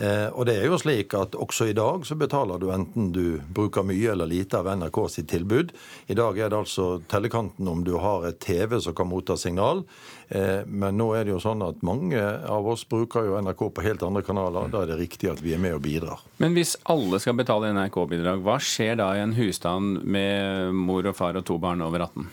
Eh, 0.00 0.28
og 0.32 0.46
det 0.48 0.54
er 0.56 0.64
jo 0.70 0.78
slik 0.80 1.12
at 1.18 1.34
også 1.36 1.66
i 1.68 1.76
dag 1.76 2.06
så 2.08 2.16
betaler 2.16 2.60
du 2.60 2.70
enten 2.72 3.10
du 3.12 3.40
bruker 3.52 3.84
mye 3.84 4.14
eller 4.14 4.30
lite 4.30 4.60
av 4.62 4.70
NRK 4.80 5.00
sitt 5.12 5.28
tilbud. 5.28 5.74
I 6.08 6.16
dag 6.16 6.38
er 6.38 6.48
det 6.48 6.60
altså 6.62 6.86
tellekanten 7.10 7.68
om 7.68 7.84
du 7.84 7.92
har 8.00 8.24
et 8.30 8.40
TV 8.40 8.78
som 8.80 8.96
kan 8.96 9.10
motta 9.10 9.36
signal. 9.40 9.84
Eh, 10.28 10.64
men 10.64 10.96
nå 10.96 11.10
er 11.18 11.28
det 11.28 11.34
jo 11.34 11.42
sånn 11.44 11.64
at 11.66 11.84
mange 11.84 12.20
av 12.20 12.68
oss 12.72 12.86
bruker 12.88 13.28
jo 13.28 13.38
NRK 13.44 13.66
på 13.76 13.84
helt 13.84 14.04
andre 14.06 14.24
kanaler. 14.24 14.72
Da 14.72 14.84
er 14.84 14.94
det 14.94 15.00
riktig 15.02 15.32
at 15.32 15.44
vi 15.44 15.52
er 15.56 15.60
med 15.60 15.76
og 15.76 15.84
bidrar. 15.84 16.24
Men 16.40 16.56
hvis 16.56 16.78
alle 16.88 17.20
skal 17.20 17.36
betale 17.36 17.74
NRK-bidrag, 17.76 18.40
hva 18.46 18.56
skjer 18.62 18.96
da 19.02 19.12
i 19.16 19.24
en 19.24 19.36
husstand 19.36 20.00
med 20.04 20.72
mor 20.76 21.10
og 21.10 21.18
far 21.18 21.36
og 21.36 21.44
to 21.50 21.60
barn 21.60 21.84
over 21.84 22.08
18? 22.08 22.30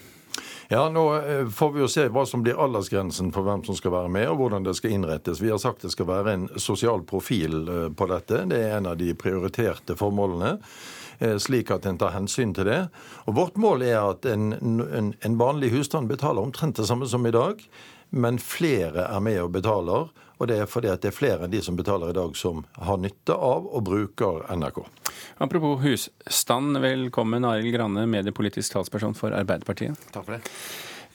Ja, 0.70 0.90
Nå 0.90 1.16
eh, 1.16 1.48
får 1.48 1.72
vi 1.72 1.80
jo 1.80 1.88
se 1.88 2.04
hva 2.12 2.26
som 2.28 2.42
blir 2.44 2.60
aldersgrensen 2.60 3.30
for 3.32 3.48
hvem 3.48 3.62
som 3.64 3.76
skal 3.78 3.94
være 3.94 4.12
med, 4.12 4.26
og 4.28 4.42
hvordan 4.42 4.66
det 4.66 4.74
skal 4.76 4.98
innrettes. 4.98 5.40
Vi 5.40 5.52
har 5.54 5.62
sagt 5.64 5.86
det 5.86 5.94
skal 5.94 6.10
være 6.10 6.34
en 6.36 6.48
sosial 6.60 7.06
profil 7.08 7.62
eh, 7.72 7.86
på 7.96 8.08
dette. 8.12 8.42
Det 8.52 8.60
er 8.66 8.76
en 8.76 8.90
av 8.92 8.98
de 9.00 9.14
prioriterte 9.16 9.96
formålene 9.96 10.58
eh, 11.24 11.38
slik 11.40 11.72
at 11.72 11.88
en 11.88 12.00
tar 12.02 12.12
hensyn 12.18 12.52
til 12.58 12.68
det. 12.68 12.82
Og 13.32 13.38
Vårt 13.40 13.56
mål 13.56 13.86
er 13.88 14.02
at 14.02 14.28
en, 14.28 14.52
en, 14.60 15.14
en 15.16 15.40
vanlig 15.40 15.72
husstand 15.78 16.12
betaler 16.12 16.44
omtrent 16.44 16.76
det 16.82 16.90
samme 16.92 17.08
som 17.08 17.24
i 17.24 17.36
dag, 17.36 17.64
men 18.10 18.40
flere 18.40 19.08
er 19.08 19.22
med 19.24 19.42
og 19.44 19.52
betaler. 19.56 20.10
Og 20.38 20.50
det 20.52 20.60
er 20.62 20.70
fordi 20.70 20.90
at 20.92 21.02
det 21.02 21.10
er 21.10 21.18
flere 21.18 21.48
enn 21.48 21.54
de 21.54 21.64
som 21.66 21.78
betaler 21.78 22.12
i 22.12 22.18
dag, 22.18 22.36
som 22.38 22.62
har 22.78 23.00
nytte 23.02 23.34
av 23.34 23.66
og 23.66 23.86
bruker 23.88 24.44
NRK. 24.54 24.84
Apropos 25.42 25.82
husstand, 25.82 26.78
velkommen 26.84 27.48
Arild 27.48 27.74
Granne, 27.74 28.06
mediepolitisk 28.10 28.76
talsperson 28.76 29.18
for 29.18 29.34
Arbeiderpartiet. 29.34 29.98
Takk 30.14 30.28
for 30.28 30.38
det. 30.38 30.44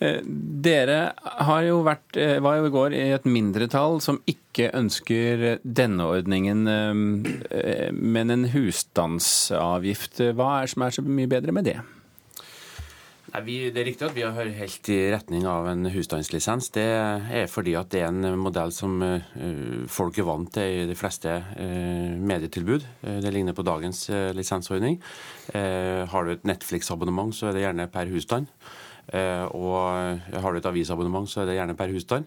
Eh, 0.02 0.18
dere 0.64 1.12
har 1.22 1.62
jo 1.62 1.82
vært, 1.86 2.16
eh, 2.16 2.40
var 2.42 2.58
jo 2.58 2.66
i 2.66 2.74
går 2.74 2.94
i 2.98 3.12
et 3.14 3.24
mindretall 3.24 4.00
som 4.02 4.18
ikke 4.26 4.72
ønsker 4.74 5.60
denne 5.62 6.02
ordningen, 6.02 6.66
eh, 6.66 7.90
men 7.92 8.30
en 8.30 8.44
husstandsavgift. 8.50 10.18
Hva 10.34 10.58
er 10.58 10.60
det 10.66 10.70
som 10.70 10.82
er 10.82 10.90
så 10.90 11.02
mye 11.06 11.28
bedre 11.28 11.52
med 11.52 11.64
det? 11.64 11.78
Nei, 13.32 13.40
vi, 13.46 13.54
det 13.72 13.80
er 13.80 13.86
riktig 13.88 14.04
at 14.04 14.12
vi 14.12 14.24
har 14.26 14.34
hørt 14.36 14.58
helt 14.58 14.88
i 14.92 14.96
retning 15.08 15.46
av 15.48 15.64
en 15.70 15.86
husstandslisens. 15.88 16.66
Det 16.74 16.84
er 16.84 17.46
fordi 17.48 17.72
at 17.80 17.88
det 17.94 18.02
er 18.02 18.10
en 18.10 18.36
modell 18.36 18.74
som 18.76 18.98
uh, 19.00 19.86
folk 19.88 20.18
er 20.20 20.26
vant 20.28 20.50
til 20.52 20.82
i 20.82 20.88
de 20.90 20.96
fleste 20.98 21.32
uh, 21.40 22.10
medietilbud. 22.20 22.84
Uh, 23.00 23.22
det 23.24 23.32
ligner 23.32 23.56
på 23.56 23.64
dagens 23.64 24.04
lisensordning. 24.36 25.00
har 25.52 26.24
du 26.24 26.30
et 26.32 26.44
Netflix-abonnement, 26.44 27.32
så 27.34 27.48
er 27.48 27.56
det 27.56 27.64
gjerne 27.64 27.88
per 27.92 28.12
husstand. 28.12 28.46
og 29.12 30.38
har 30.42 30.52
du 30.52 30.58
et 30.58 30.66
avisabonnement, 30.66 31.28
så 31.28 31.40
er 31.40 31.46
det 31.46 31.56
gjerne 31.56 31.76
per 31.76 31.90
husstand. 31.92 32.24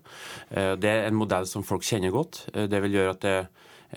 det 0.52 0.90
er 0.90 1.08
en 1.08 1.16
modell 1.16 1.48
som 1.48 1.64
folk 1.64 1.84
kjenner 1.84 2.12
godt. 2.12 2.46
det 2.54 2.82
vil 2.84 2.98
gjøre 2.98 3.16
at 3.16 3.22
det 3.22 3.38
Eh, 3.40 3.46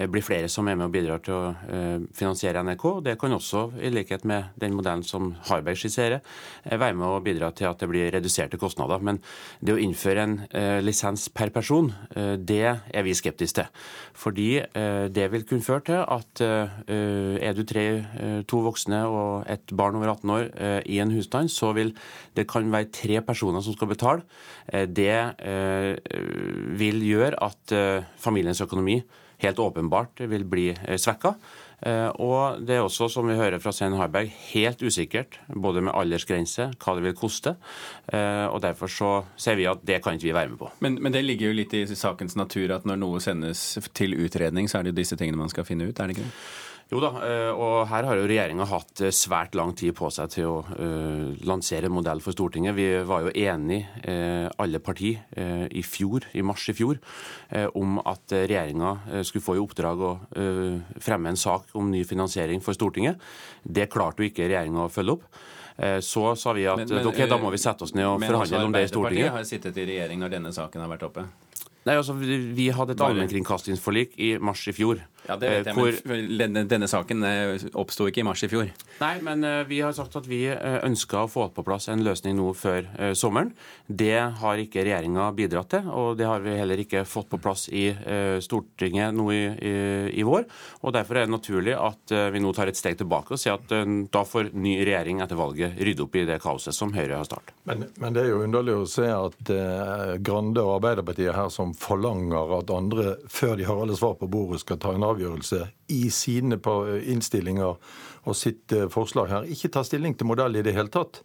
blir 0.06 0.22
flere 0.24 0.48
som 0.52 0.68
er 0.68 0.76
med 0.78 0.88
og 0.88 0.94
bidrar 0.94 1.22
til 1.24 1.34
å 1.34 1.52
eh, 1.72 2.04
finansiere 2.16 2.62
NRK. 2.62 2.84
Det 3.06 3.16
kan 3.20 3.34
også, 3.34 3.64
i 3.82 3.90
likhet 3.92 4.24
med 4.28 4.52
den 4.60 4.76
modellen 4.76 5.04
som 5.06 5.32
Harberg 5.48 5.78
skisserer, 5.80 6.20
eh, 6.64 6.78
være 6.78 6.96
med 6.98 7.08
å 7.08 7.22
bidra 7.24 7.50
til 7.56 7.70
at 7.70 7.80
det 7.80 7.88
blir 7.90 8.10
reduserte 8.14 8.60
kostnader. 8.60 9.02
Men 9.02 9.20
det 9.64 9.74
å 9.74 9.80
innføre 9.80 10.24
en 10.24 10.36
lisens 10.84 11.28
per 11.34 11.50
person, 11.54 11.90
det 12.14 12.64
er 12.66 13.04
vi 13.06 13.14
skeptiske 13.16 13.58
til. 13.58 13.68
Fordi 14.18 14.48
det 15.14 15.26
vil 15.32 15.44
kunne 15.48 15.64
føre 15.64 15.84
til 15.86 16.00
at 16.02 16.42
er 16.42 17.54
du 17.56 17.62
tre, 17.68 17.84
to 18.50 18.60
voksne 18.64 19.00
og 19.08 19.48
et 19.50 19.72
barn 19.78 19.96
over 19.98 20.12
18 20.12 20.34
år 20.34 20.48
i 20.90 20.98
en 21.02 21.12
husstand, 21.14 21.52
så 21.52 21.72
vil 21.76 21.94
det 22.36 22.48
kan 22.50 22.68
være 22.72 22.90
tre 22.94 23.22
personer 23.24 23.64
som 23.64 23.76
skal 23.76 23.90
betale. 23.92 24.26
Det 24.68 25.14
vil 26.82 27.06
gjøre 27.08 27.40
at 27.48 27.76
familiens 28.20 28.62
økonomi 28.64 29.00
helt 29.44 29.58
åpenbart 29.62 30.20
vil 30.30 30.44
bli 30.48 30.68
eh, 30.74 30.98
svekka. 30.98 31.34
Eh, 31.86 32.08
og 32.18 32.64
det 32.66 32.74
er 32.74 32.82
også, 32.82 33.06
som 33.12 33.28
vi 33.28 33.36
hører 33.38 33.60
fra 33.62 33.70
Svein 33.74 33.94
Harberg, 33.98 34.32
helt 34.50 34.82
usikkert, 34.82 35.38
både 35.54 35.84
med 35.86 35.94
aldersgrense, 35.94 36.72
hva 36.82 36.94
det 36.98 37.04
vil 37.06 37.18
koste. 37.18 37.54
Eh, 38.10 38.46
og 38.50 38.60
Derfor 38.64 38.90
så 38.90 39.10
ser 39.38 39.60
vi 39.60 39.68
at 39.70 39.84
det 39.86 40.00
kan 40.02 40.18
ikke 40.18 40.30
vi 40.30 40.34
være 40.34 40.54
med 40.54 40.58
på. 40.62 40.72
Men, 40.82 40.98
men, 41.02 41.14
det 41.14 41.22
ligger 41.24 41.50
jo 41.50 41.58
litt 41.60 41.76
i 41.78 41.84
sakens 41.86 42.34
natur 42.38 42.74
at 42.74 42.88
når 42.88 42.98
noe 42.98 43.22
sendes 43.22 43.78
til 43.94 44.18
utredning, 44.18 44.66
så 44.66 44.80
er 44.80 44.88
det 44.88 44.96
jo 44.96 45.02
disse 45.02 45.18
tingene 45.18 45.38
man 45.38 45.52
skal 45.52 45.66
finne 45.68 45.86
ut, 45.86 45.98
er 45.98 46.10
det 46.10 46.18
ikke 46.18 46.26
det? 46.26 46.34
Jo 46.88 47.02
da, 47.04 47.08
eh, 47.20 47.50
og 47.52 47.82
her 47.90 48.06
har 48.08 48.16
jo 48.16 48.28
regjeringa 48.28 48.64
hatt 48.70 49.02
eh, 49.04 49.12
svært 49.12 49.56
lang 49.58 49.74
tid 49.76 49.92
på 49.96 50.08
seg 50.12 50.30
til 50.32 50.46
å 50.48 50.54
uh, 50.64 51.34
lansere 51.44 51.90
en 51.90 51.92
modell 51.92 52.22
for 52.24 52.32
Stortinget. 52.32 52.72
Vi 52.78 52.86
var 53.04 53.26
jo 53.26 53.32
enige, 53.34 53.90
uh, 54.08 54.48
alle 54.56 54.80
partier, 54.80 55.20
uh, 55.36 55.66
i 55.68 55.82
fjor, 55.84 56.24
i 56.32 56.40
mars 56.40 56.64
i 56.72 56.76
fjor, 56.76 56.96
om 57.78 57.98
at 58.06 58.32
regjeringa 58.32 59.22
skulle 59.24 59.44
få 59.44 59.54
i 59.56 59.60
oppdrag 59.62 60.00
å 60.04 60.10
fremme 61.00 61.30
en 61.32 61.38
sak 61.38 61.72
om 61.78 61.88
ny 61.90 62.02
finansiering 62.06 62.60
for 62.64 62.76
Stortinget. 62.76 63.20
Det 63.64 63.88
klarte 63.92 64.22
jo 64.22 64.28
ikke 64.28 64.48
regjeringa 64.48 64.84
å 64.84 64.92
følge 64.92 65.16
opp. 65.16 65.40
Så 66.04 66.24
sa 66.36 66.52
vi 66.56 66.66
at 66.68 66.82
men, 66.82 66.90
men, 66.90 67.08
okay, 67.08 67.28
da 67.30 67.38
må 67.40 67.52
vi 67.54 67.60
sette 67.62 67.86
oss 67.86 67.94
ned 67.96 68.04
og 68.08 68.20
forhandle 68.20 68.64
om 68.68 68.76
det 68.76 68.84
i 68.84 68.90
Stortinget. 68.90 69.30
Men 69.30 69.38
Arbeiderpartiet 69.38 69.38
har 69.38 69.48
sittet 69.48 69.80
i 69.80 69.86
regjering 69.92 70.22
når 70.24 70.34
denne 70.36 70.52
saken 70.56 70.84
har 70.84 70.92
vært 70.92 71.06
oppe? 71.08 71.24
Nei, 71.88 71.96
altså, 71.96 72.14
Vi 72.18 72.68
hadde 72.74 72.96
et 72.96 73.04
allmennkringkastingsforlik 73.06 74.18
i 74.20 74.34
mars 74.42 74.66
i 74.68 74.76
fjor. 74.76 75.00
Ja, 75.28 75.36
det 75.36 75.48
vet 75.52 75.66
jeg, 75.68 75.76
hvor... 75.76 75.96
men 76.08 76.38
denne, 76.40 76.62
denne 76.68 76.88
saken 76.88 77.24
eh, 77.28 77.66
oppsto 77.76 78.06
ikke 78.08 78.22
i 78.22 78.26
mars 78.26 78.40
i 78.46 78.48
fjor. 78.48 78.70
Nei, 79.02 79.12
men 79.24 79.44
uh, 79.44 79.60
vi 79.68 79.82
har 79.84 79.92
sagt 79.96 80.16
at 80.16 80.26
vi 80.28 80.40
uh, 80.48 80.78
ønska 80.86 81.26
å 81.26 81.28
få 81.28 81.50
på 81.52 81.64
plass 81.66 81.90
en 81.92 82.00
løsning 82.04 82.38
nå 82.38 82.48
før 82.56 82.86
sommeren. 83.18 83.50
Det 83.86 84.16
har 84.40 84.60
ikke 84.62 84.84
regjeringa 84.86 85.28
bidratt 85.36 85.70
til, 85.74 85.88
og 85.92 86.16
det 86.18 86.26
har 86.28 86.40
vi 86.44 86.56
heller 86.56 86.80
ikke 86.80 87.04
fått 87.08 87.28
på 87.32 87.40
plass 87.42 87.66
i 87.68 87.90
Stortinget 88.44 89.14
nå 89.16 89.26
i, 89.34 89.40
i, 89.68 89.72
i, 90.20 90.24
vår. 90.26 90.46
Og 90.82 90.94
Derfor 90.96 91.18
er 91.18 91.26
det 91.26 91.34
naturlig 91.34 91.74
at 91.76 92.12
vi 92.32 92.40
nå 92.42 92.52
tar 92.56 92.70
et 92.70 92.78
steg 92.78 92.96
tilbake 93.00 93.34
og 93.34 93.40
sier 93.40 93.58
at 93.58 93.72
da 94.12 94.22
får 94.26 94.50
ny 94.56 94.76
regjering 94.86 95.22
etter 95.24 95.38
valget 95.38 95.78
rydde 95.84 96.04
opp 96.04 96.16
i 96.18 96.24
det 96.28 96.38
kaoset 96.42 96.76
som 96.76 96.92
Høyre 96.94 97.20
har 97.20 97.28
startet. 97.28 97.54
Men, 97.68 97.86
men, 98.00 98.16
det 98.16 98.24
er 98.24 98.30
jo 98.32 98.42
underlig 98.46 98.76
å 98.76 98.86
se 98.88 99.08
at 99.12 99.52
Grande 100.24 100.64
og 100.64 100.78
Arbeiderpartiet 100.78 101.36
her 101.36 101.52
som 101.52 101.74
forlanger 101.76 102.56
at 102.60 102.72
andre, 102.74 103.16
før 103.32 103.56
de 103.60 103.68
har 103.68 103.82
alle 103.84 103.98
svar 103.98 104.16
på 104.20 104.30
bordet, 104.30 104.62
skal 104.64 104.80
ta 104.82 104.94
en 104.94 105.06
avgjørelse 105.06 105.17
i 105.88 106.10
sine 106.12 106.58
innstillinger 107.08 107.76
og 108.28 108.36
sitt 108.36 108.72
eh, 108.76 108.88
forslag 108.92 109.30
her, 109.32 109.48
ikke 109.48 109.70
tar 109.72 109.86
stilling 109.88 110.16
til 110.18 110.28
modell 110.28 110.58
i 110.58 110.64
det 110.64 110.74
hele 110.76 110.92
tatt. 110.92 111.22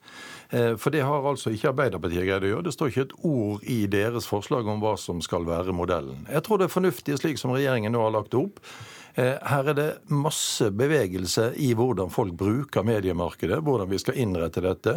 Eh, 0.54 0.74
for 0.80 0.94
det 0.94 1.04
har 1.04 1.28
altså 1.28 1.52
ikke 1.54 1.74
Arbeiderpartiet 1.74 2.28
greid 2.28 2.48
å 2.48 2.52
gjøre. 2.54 2.68
Det 2.68 2.76
står 2.76 2.92
ikke 2.92 3.06
et 3.10 3.16
ord 3.28 3.70
i 3.76 3.80
deres 3.92 4.28
forslag 4.30 4.68
om 4.72 4.84
hva 4.84 4.96
som 5.00 5.22
skal 5.24 5.48
være 5.50 5.76
modellen. 5.76 6.26
Jeg 6.32 6.46
tror 6.46 6.62
det 6.62 6.70
er 6.70 6.76
fornuftig 6.78 7.20
slik 7.20 7.42
som 7.42 7.56
regjeringen 7.56 7.96
nå 7.96 8.04
har 8.06 8.16
lagt 8.16 8.34
det 8.34 8.44
opp. 8.44 8.62
Eh, 9.16 9.36
her 9.46 9.68
er 9.70 9.76
det 9.78 9.90
masse 10.10 10.72
bevegelse 10.74 11.52
i 11.62 11.74
hvordan 11.78 12.10
folk 12.10 12.34
bruker 12.38 12.86
mediemarkedet, 12.88 13.60
hvordan 13.62 13.92
vi 13.92 14.00
skal 14.02 14.18
innrette 14.24 14.64
dette. 14.66 14.96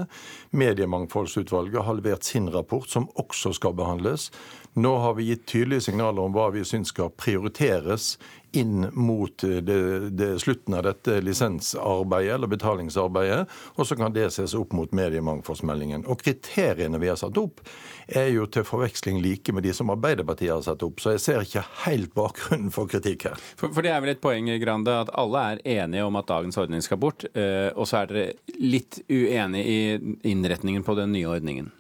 Mediemangfoldsutvalget 0.57 1.85
har 1.85 1.99
levert 1.99 2.25
sin 2.25 2.49
rapport, 2.53 2.89
som 2.89 3.11
også 3.21 3.53
skal 3.59 3.77
behandles. 3.77 4.31
Nå 4.77 4.95
har 5.05 5.19
vi 5.19 5.29
gitt 5.31 5.45
tydelige 5.49 5.89
signaler 5.91 6.25
om 6.25 6.33
hva 6.37 6.49
vi 6.55 6.65
syns 6.65 6.95
skal 6.95 7.13
prioriteres 7.17 8.15
inn 8.57 8.87
mot 8.93 9.45
eh, 9.45 9.61
det, 9.65 10.11
det 10.17 10.31
slutten 10.43 10.75
av 10.79 10.87
dette 10.87 11.21
lisensarbeidet 11.21 12.35
eller 12.35 12.51
betalingsarbeidet, 12.51 13.45
og 13.77 13.89
så 13.89 13.97
kan 13.99 14.15
det 14.15 14.31
ses 14.35 14.55
opp 14.59 14.75
mot 14.77 14.93
mediemangfoldsmeldingen. 14.97 16.07
Og 16.11 16.23
kriteriene 16.25 17.01
vi 17.03 17.11
har 17.13 17.21
satt 17.21 17.39
opp, 17.41 17.63
er 18.07 18.31
jo 18.31 18.47
til 18.51 18.67
forveksling 18.67 19.21
like 19.25 19.53
med 19.55 19.67
de 19.67 19.75
som 19.77 19.91
Arbeiderpartiet 19.95 20.55
har 20.55 20.65
satt 20.67 20.85
opp. 20.87 21.01
Så 21.03 21.17
jeg 21.17 21.25
ser 21.25 21.47
ikke 21.47 21.65
helt 21.87 22.15
bakgrunnen 22.17 22.73
for 22.75 22.91
kritikk 22.91 23.29
her. 23.31 23.41
For, 23.59 23.73
for 23.75 23.87
det 23.87 23.93
er 23.95 24.03
vel 24.05 24.15
et 24.15 24.23
poeng, 24.23 24.51
Grande, 24.63 24.95
at 25.05 25.11
alle 25.19 25.43
er 25.53 25.65
enige 25.83 26.07
om 26.07 26.17
at 26.19 26.29
dagens 26.31 26.59
ordning 26.61 26.85
skal 26.85 27.01
bort. 27.03 27.27
Eh, 27.35 27.71
og 27.75 27.89
så 27.91 28.03
er 28.03 28.13
dere 28.13 28.61
litt 28.63 29.01
uenige 29.11 29.67
i 29.67 30.15
innretningen 30.31 30.87
på 30.87 30.97
den 30.99 31.13
nye 31.17 31.35
ordningen? 31.37 31.73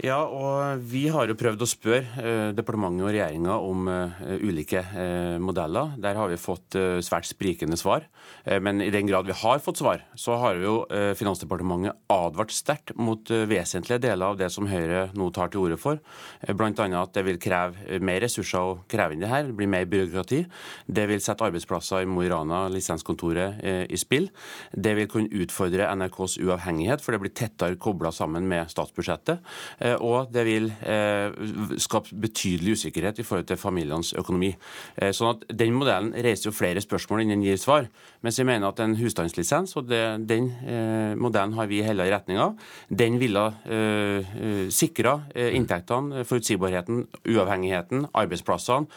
Ja, 0.00 0.22
og 0.24 0.80
vi 0.88 1.02
har 1.12 1.28
jo 1.28 1.36
prøvd 1.36 1.60
å 1.60 1.66
spørre 1.68 2.22
eh, 2.22 2.50
departementet 2.56 3.04
og 3.04 3.10
regjeringa 3.12 3.56
om 3.60 3.88
eh, 3.92 4.20
ulike 4.48 4.80
eh, 4.80 5.36
modeller. 5.42 5.90
Der 6.00 6.16
har 6.16 6.30
vi 6.30 6.38
fått 6.40 6.76
eh, 6.78 7.02
svært 7.04 7.28
sprikende 7.28 7.76
svar. 7.76 8.06
Eh, 8.48 8.56
men 8.64 8.80
i 8.80 8.88
den 8.94 9.10
grad 9.10 9.28
vi 9.28 9.36
har 9.36 9.60
fått 9.60 9.82
svar, 9.82 10.06
så 10.16 10.38
har 10.40 10.56
jo 10.56 10.78
eh, 10.88 11.10
Finansdepartementet 11.20 12.00
advart 12.14 12.54
sterkt 12.54 12.94
mot 12.96 13.28
vesentlige 13.28 14.00
deler 14.06 14.32
av 14.32 14.38
det 14.40 14.48
som 14.54 14.70
Høyre 14.70 15.10
nå 15.12 15.28
tar 15.36 15.52
til 15.52 15.66
orde 15.66 15.76
for. 15.80 16.00
Bl.a. 16.48 16.72
at 16.72 17.12
det 17.18 17.26
vil 17.26 17.42
kreve 17.42 18.00
mer 18.00 18.22
ressurser 18.24 18.70
å 18.70 18.78
kreve 18.88 19.18
inn 19.18 19.26
det 19.26 19.28
her, 19.28 19.50
det 19.50 19.58
blir 19.58 19.68
mer 19.68 19.84
byråkrati. 19.90 20.40
Det 20.88 21.06
vil 21.12 21.20
sette 21.20 21.44
arbeidsplasser 21.44 22.06
i 22.06 22.08
Mo 22.08 22.24
i 22.24 22.32
Rana, 22.32 22.62
lisenskontoret, 22.72 23.60
i 23.90 24.00
spill. 24.00 24.30
Det 24.72 24.96
vil 24.96 25.10
kunne 25.12 25.44
utfordre 25.44 25.90
NRKs 25.92 26.38
uavhengighet, 26.40 27.04
for 27.04 27.12
det 27.12 27.22
blir 27.26 27.36
tettere 27.36 27.76
kobla 27.80 28.14
sammen 28.14 28.48
med 28.48 28.72
statsbudsjettet. 28.72 29.44
Eh, 29.89 29.89
og 29.98 30.30
det 30.32 30.44
vil 30.46 30.68
eh, 30.86 31.34
skape 31.80 32.14
betydelig 32.22 32.76
usikkerhet 32.78 33.18
i 33.18 33.26
forhold 33.26 33.48
til 33.48 33.58
familienes 33.60 34.12
økonomi. 34.18 34.52
Eh, 34.96 35.10
sånn 35.16 35.34
at 35.34 35.44
Den 35.60 35.74
modellen 35.76 36.12
reiser 36.14 36.50
jo 36.50 36.54
flere 36.56 36.82
spørsmål 36.84 37.24
enn 37.24 37.34
den 37.34 37.44
gir 37.44 37.58
svar. 37.60 37.88
Mens 38.24 38.38
jeg 38.38 38.48
mener 38.48 38.70
at 38.70 38.80
en 38.84 38.96
husstandslisens, 38.98 39.74
og 39.80 39.88
det, 39.88 40.02
den 40.28 40.50
modellen 41.16 41.54
har 41.56 41.68
vi 41.70 41.80
heller 41.84 42.08
i 42.08 42.12
retning 42.12 42.38
av, 42.42 42.56
den 42.88 43.16
ville 43.20 43.46
sikra 44.68 45.14
inntektene, 45.32 46.26
forutsigbarheten, 46.28 47.06
uavhengigheten, 47.24 48.10
arbeidsplassene, 48.12 48.90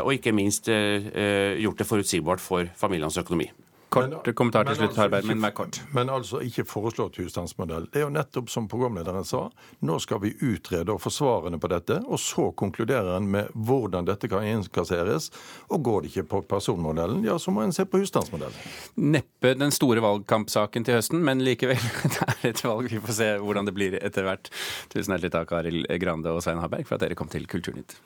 og 0.00 0.14
ikke 0.16 0.32
minst 0.36 0.72
gjort 0.72 1.82
det 1.82 1.88
forutsigbart 1.92 2.40
for 2.40 2.72
familienes 2.80 3.20
økonomi. 3.20 3.50
Kort 3.90 4.10
men, 4.10 4.34
kommentar 4.38 4.68
til 4.68 4.76
slutt, 4.78 4.94
Harberg, 5.00 5.26
men 5.26 5.40
vær 5.42 5.54
kort. 5.58 5.80
Men 5.90 6.10
altså 6.14 6.38
ikke 6.46 6.62
foreslått 6.68 7.16
husstandsmodell. 7.18 7.88
Det 7.90 7.98
er 7.98 8.04
jo 8.04 8.12
nettopp 8.14 8.52
som 8.52 8.68
programlederen 8.70 9.26
sa, 9.26 9.48
nå 9.82 9.96
skal 10.02 10.20
vi 10.22 10.30
utrede 10.46 10.94
og 10.94 11.00
få 11.02 11.10
svarene 11.10 11.58
på 11.58 11.70
dette, 11.72 11.96
og 12.06 12.20
så 12.22 12.50
konkluderer 12.54 13.16
en 13.16 13.26
med 13.32 13.50
hvordan 13.54 14.06
dette 14.06 14.30
kan 14.30 14.46
innkasseres. 14.46 15.32
Og 15.74 15.82
går 15.88 16.06
det 16.06 16.12
ikke 16.12 16.26
på 16.30 16.42
personmodellen, 16.54 17.24
ja, 17.26 17.34
så 17.42 17.50
må 17.50 17.64
en 17.64 17.74
se 17.74 17.82
på 17.82 17.98
husstandsmodellen. 18.04 18.70
Neppe 19.10 19.56
den 19.58 19.74
store 19.74 20.06
valgkampsaken 20.06 20.86
til 20.86 21.00
høsten, 21.00 21.26
men 21.26 21.42
likevel. 21.42 21.82
Det 22.14 22.30
er 22.30 22.48
et 22.52 22.64
valg. 22.64 22.86
Vi 22.94 23.02
får 23.02 23.18
se 23.18 23.28
hvordan 23.42 23.66
det 23.66 23.74
blir 23.74 23.98
etter 23.98 24.26
hvert. 24.26 24.52
Tusen 24.92 25.16
hjertelig 25.16 25.34
takk, 25.34 25.58
Arild 25.58 25.90
Grande 26.02 26.30
og 26.30 26.42
Svein 26.46 26.62
Harberg, 26.62 26.86
for 26.86 26.98
at 26.98 27.08
dere 27.08 27.18
kom 27.18 27.30
til 27.32 27.50
Kulturnytt. 27.50 27.98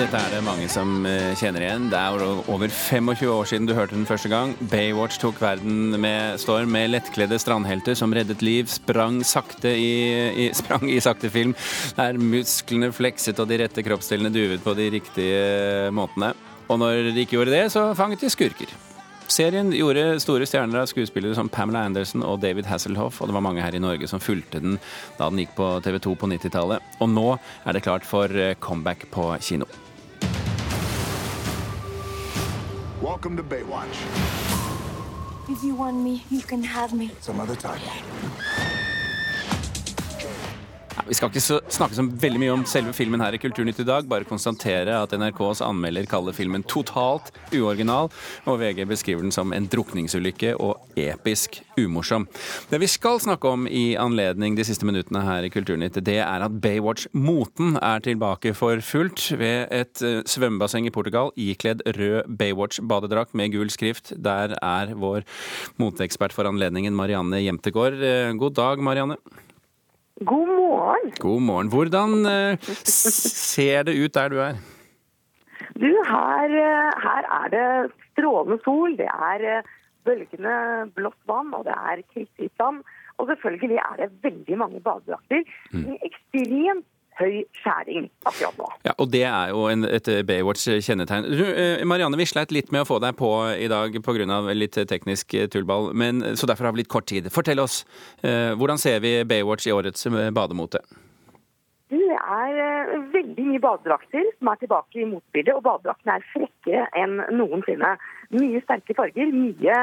Dette 0.00 0.16
er 0.16 0.30
det 0.32 0.38
mange 0.40 0.64
som 0.72 1.04
eh, 1.04 1.34
kjenner 1.36 1.60
igjen. 1.60 1.90
Det 1.92 1.98
er 1.98 2.22
over 2.48 2.70
25 2.72 3.28
år 3.34 3.48
siden 3.50 3.66
du 3.68 3.74
hørte 3.76 3.92
den 3.92 4.06
første 4.08 4.30
gang. 4.32 4.54
Baywatch 4.72 5.18
tok 5.20 5.36
verden 5.42 5.92
med 6.00 6.40
storm 6.40 6.70
med 6.72 6.94
lettkledde 6.94 7.36
strandhelter 7.42 7.98
som 7.98 8.14
reddet 8.16 8.40
liv, 8.40 8.64
sprang 8.72 9.18
sakte 9.28 9.68
i, 9.76 9.90
i, 10.32 10.46
sprang 10.56 10.88
i 10.88 10.96
sakte 11.04 11.28
film, 11.28 11.52
der 11.98 12.16
musklene 12.16 12.88
flekset 12.96 13.42
og 13.44 13.50
de 13.50 13.58
rette 13.60 13.84
kroppsdelene 13.84 14.32
duvet 14.32 14.64
på 14.64 14.72
de 14.78 14.86
riktige 14.94 15.90
måtene. 15.92 16.32
Og 16.72 16.80
når 16.80 17.10
de 17.10 17.26
ikke 17.26 17.36
gjorde 17.36 17.58
det, 17.58 17.66
så 17.76 17.90
fanget 17.98 18.24
de 18.24 18.32
skurker. 18.32 18.72
Serien 19.28 19.68
gjorde 19.76 20.16
store 20.24 20.48
stjerner 20.48 20.80
av 20.80 20.88
skuespillere 20.88 21.36
som 21.36 21.52
Pamela 21.52 21.84
Anderson 21.84 22.24
og 22.24 22.40
David 22.40 22.72
Hasselhoff, 22.72 23.20
og 23.20 23.28
det 23.28 23.36
var 23.36 23.44
mange 23.44 23.60
her 23.60 23.76
i 23.76 23.84
Norge 23.84 24.08
som 24.08 24.24
fulgte 24.24 24.64
den 24.64 24.80
da 25.20 25.28
den 25.28 25.44
gikk 25.44 25.52
på 25.60 25.68
TV 25.84 26.00
2 26.08 26.16
på 26.24 26.32
90-tallet. 26.32 26.90
Og 27.04 27.12
nå 27.12 27.28
er 27.36 27.76
det 27.76 27.84
klart 27.84 28.08
for 28.08 28.32
eh, 28.32 28.56
comeback 28.64 29.10
på 29.12 29.28
kino. 29.44 29.68
Welcome 33.22 33.36
to 33.36 33.42
Baywatch. 33.42 34.00
If 35.46 35.62
you 35.62 35.74
want 35.74 35.98
me, 35.98 36.24
you 36.30 36.40
can 36.40 36.62
have 36.62 36.94
me. 36.94 37.10
Some 37.20 37.38
other 37.38 37.54
time. 37.54 37.78
Vi 41.10 41.16
skal 41.18 41.32
ikke 41.32 41.58
snakke 41.74 41.96
så 41.96 42.04
veldig 42.06 42.38
mye 42.38 42.52
om 42.54 42.60
selve 42.70 42.92
filmen 42.94 43.18
her 43.18 43.34
i 43.34 43.38
Kulturnytt 43.42 43.80
i 43.82 43.86
dag, 43.88 44.06
bare 44.06 44.28
konstatere 44.28 44.94
at 44.94 45.10
NRKs 45.18 45.58
anmelder 45.66 46.06
kaller 46.06 46.36
filmen 46.36 46.62
totalt 46.70 47.32
uoriginal, 47.50 48.12
og 48.46 48.60
VG 48.60 48.84
beskriver 48.86 49.26
den 49.26 49.34
som 49.34 49.50
en 49.50 49.66
drukningsulykke 49.72 50.52
og 50.62 50.78
episk 50.94 51.58
umorsom. 51.74 52.28
Det 52.70 52.78
vi 52.78 52.90
skal 52.92 53.18
snakke 53.24 53.50
om 53.50 53.66
i 53.66 53.96
anledning 53.98 54.54
de 54.54 54.68
siste 54.68 54.86
minuttene 54.86 55.24
her 55.26 55.48
i 55.48 55.50
Kulturnytt, 55.50 55.98
det 55.98 56.20
er 56.22 56.46
at 56.46 56.60
Baywatch-moten 56.62 57.80
er 57.82 58.06
tilbake 58.06 58.54
for 58.54 58.78
fullt 58.78 59.32
ved 59.34 59.66
et 59.74 60.06
eh, 60.06 60.22
svømmebasseng 60.30 60.86
i 60.86 60.94
Portugal, 60.94 61.34
ikledd 61.34 61.82
rød 61.98 62.30
Baywatch-badedrakt 62.38 63.34
med 63.34 63.50
gul 63.56 63.74
skrift. 63.74 64.14
Der 64.14 64.54
er 64.62 64.94
vår 64.94 65.26
moteekspert 65.82 66.38
for 66.38 66.46
anledningen, 66.46 66.94
Marianne 66.94 67.42
Jemtegård. 67.42 67.98
Eh, 67.98 68.30
God 68.38 68.60
dag, 68.62 68.78
Marianne. 68.78 69.18
God 70.20 70.59
morgen. 71.10 71.18
God 71.18 71.42
morgen. 71.42 71.68
Hvordan 71.68 72.26
eh, 72.26 72.58
ser 72.84 73.82
det 73.82 73.94
ut 74.04 74.14
der 74.14 74.28
du 74.28 74.38
er? 74.38 74.54
Du, 75.74 75.90
her, 76.06 76.44
eh, 76.44 76.90
her 77.02 77.24
er 77.42 77.48
det 77.52 77.92
strålende 78.12 78.58
sol, 78.64 78.96
det 78.96 79.08
er 79.08 79.58
eh, 79.58 79.62
bølgende 80.04 80.90
blått 80.96 81.20
vann, 81.26 81.54
og 81.54 81.64
det 81.64 81.74
er 81.76 82.02
kritthvitt. 82.12 82.60
Og 83.20 83.26
selvfølgelig 83.28 83.76
er 83.76 83.96
det 84.00 84.10
veldig 84.22 84.56
mange 84.58 84.80
badedrakter 84.80 85.42
Mm. 85.72 85.96
ekstremt 86.02 86.86
høy 87.20 87.42
skjæring 87.60 88.08
akkurat 88.24 88.58
nå. 88.58 88.70
Ja, 88.88 88.94
og 88.96 89.10
Det 89.12 89.22
er 89.28 89.52
jo 89.52 89.66
en, 89.70 89.84
et 89.84 90.08
Baywatch-kjennetegn. 90.26 91.28
Eh, 91.50 91.84
Marianne, 91.88 92.18
vi 92.20 92.28
sleit 92.28 92.54
litt 92.54 92.72
med 92.74 92.84
å 92.84 92.88
få 92.88 93.00
deg 93.02 93.18
på 93.20 93.30
i 93.54 93.68
dag 93.70 93.94
pga. 94.04 94.40
litt 94.54 94.78
teknisk 94.88 95.36
tullball, 95.52 95.92
men, 95.94 96.36
så 96.36 96.46
derfor 96.46 96.68
har 96.68 96.72
vi 96.74 96.84
litt 96.84 96.92
kort 96.92 97.06
tid. 97.06 97.30
Fortell 97.32 97.60
oss, 97.60 97.84
eh, 98.22 98.56
hvordan 98.56 98.78
ser 98.78 99.00
vi 99.00 99.20
Baywatch 99.24 99.66
i 99.66 99.72
årets 99.76 100.06
eh, 100.06 100.30
bademote? 100.30 100.82
Det 101.90 102.18
er 102.18 102.58
eh, 102.62 102.90
veldig 103.12 103.44
mye 103.48 103.62
badedrakter 103.62 104.28
som 104.38 104.50
er 104.52 104.60
tilbake 104.60 105.00
i 105.00 105.08
motbildet, 105.10 105.56
og 105.56 105.64
badedraktene 105.66 106.18
er 106.18 106.26
frekkere 106.30 106.84
enn 107.00 107.16
noensinne. 107.34 107.96
Mye 108.36 108.62
sterke 108.62 108.94
farger, 108.98 109.32
mye 109.34 109.78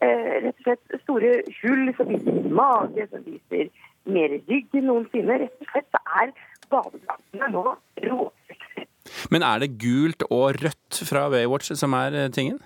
eh, 0.00 0.32
rett 0.46 0.54
og 0.54 0.64
slett 0.64 1.02
store 1.02 1.34
hull 1.60 1.92
som 1.98 2.08
viser 2.08 2.48
mage, 2.62 3.06
som 3.12 3.26
viser 3.26 3.68
mer 4.08 4.38
rygg 4.48 4.80
enn 4.80 4.88
noensinne. 4.88 5.36
Rett 5.44 5.66
og 5.66 5.74
slett 5.74 5.90
så 5.92 6.00
er 6.22 6.32
badedraktene 6.72 7.48
nå 7.52 7.64
råsexy. 8.06 8.86
Men 9.34 9.42
er 9.46 9.62
det 9.62 9.72
gult 9.82 10.22
og 10.30 10.58
rødt 10.62 11.00
fra 11.08 11.26
Baywatch 11.32 11.72
som 11.78 11.94
er 11.98 12.16
eh, 12.24 12.30
tingen? 12.34 12.58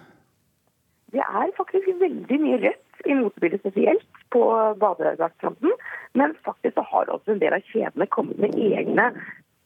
Det 1.14 1.22
er 1.22 1.52
faktisk 1.56 1.88
veldig 2.00 2.38
mye 2.42 2.58
rødt 2.64 2.80
i 3.06 3.14
motebildet 3.18 3.60
spesielt 3.62 4.06
på 4.34 4.40
badedraktfronten. 4.80 5.74
Men 6.18 6.32
faktisk 6.46 6.74
så 6.78 6.84
har 6.90 7.10
også 7.12 7.34
en 7.34 7.42
del 7.42 7.54
av 7.58 7.66
kjedene 7.70 8.06
kommet 8.10 8.40
med 8.42 8.56
egne 8.58 9.10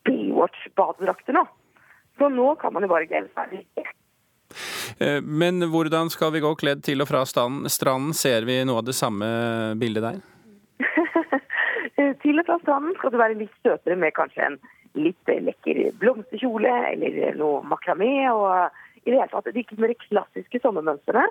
Baywatch-badedrakter 0.09 1.37
nå. 1.37 1.44
Så 2.18 2.29
nå 2.35 2.51
kan 2.61 2.74
man 2.74 2.85
jo 2.85 2.90
bare 2.90 3.07
glede 3.09 3.31
seg. 3.37 3.62
Eh, 4.98 5.20
Men 5.22 5.62
hvordan 5.70 6.11
skal 6.11 6.33
vi 6.35 6.40
gå 6.44 6.51
kledd 6.59 6.83
til 6.87 7.01
og 7.05 7.09
fra 7.11 7.22
stranden? 7.29 7.68
stranden? 7.70 8.14
Ser 8.16 8.44
vi 8.48 8.59
noe 8.66 8.81
av 8.83 8.88
det 8.88 8.96
samme 8.98 9.29
bildet 9.81 10.03
der? 10.09 10.20
til 12.24 12.40
og 12.40 12.48
fra 12.48 12.59
stranden 12.62 12.96
skal 12.98 13.14
du 13.14 13.20
være 13.20 13.38
litt 13.38 13.54
søtere 13.62 13.96
med 13.98 14.16
kanskje 14.16 14.46
en 14.46 14.59
litt 14.98 15.31
lekker 15.31 15.81
blomsterkjole 16.00 16.74
eller 16.92 17.38
noe 17.38 17.62
makramé. 17.68 18.31
og 18.33 18.70
i 19.04 19.11
det 19.11 19.20
hele 19.20 19.31
tatt 19.33 19.46
de 19.48 19.54
litt 19.57 19.78
mer 19.81 19.94
klassiske 20.02 20.61
sommermønstrene. 20.64 21.24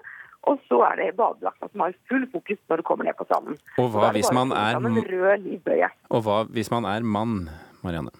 Og 0.47 0.61
så 0.69 0.79
er 0.87 0.99
det 1.01 1.15
badedrakta 1.17 1.67
som 1.67 1.83
har 1.83 1.95
full 2.07 2.23
fokus 2.31 2.59
når 2.69 2.79
du 2.79 2.85
kommer 2.87 3.07
ned 3.07 3.17
på 3.19 3.25
stranden. 3.27 3.57
Og 3.81 3.91
hva 3.91 4.13
hvis 4.15 4.29
man 4.33 4.53
er-. 4.55 4.77
Og 6.09 6.23
hva 6.23 6.37
hvis 6.55 6.71
man 6.71 6.87
er 6.87 7.03
mann, 7.03 7.49
Marianne? 7.83 8.13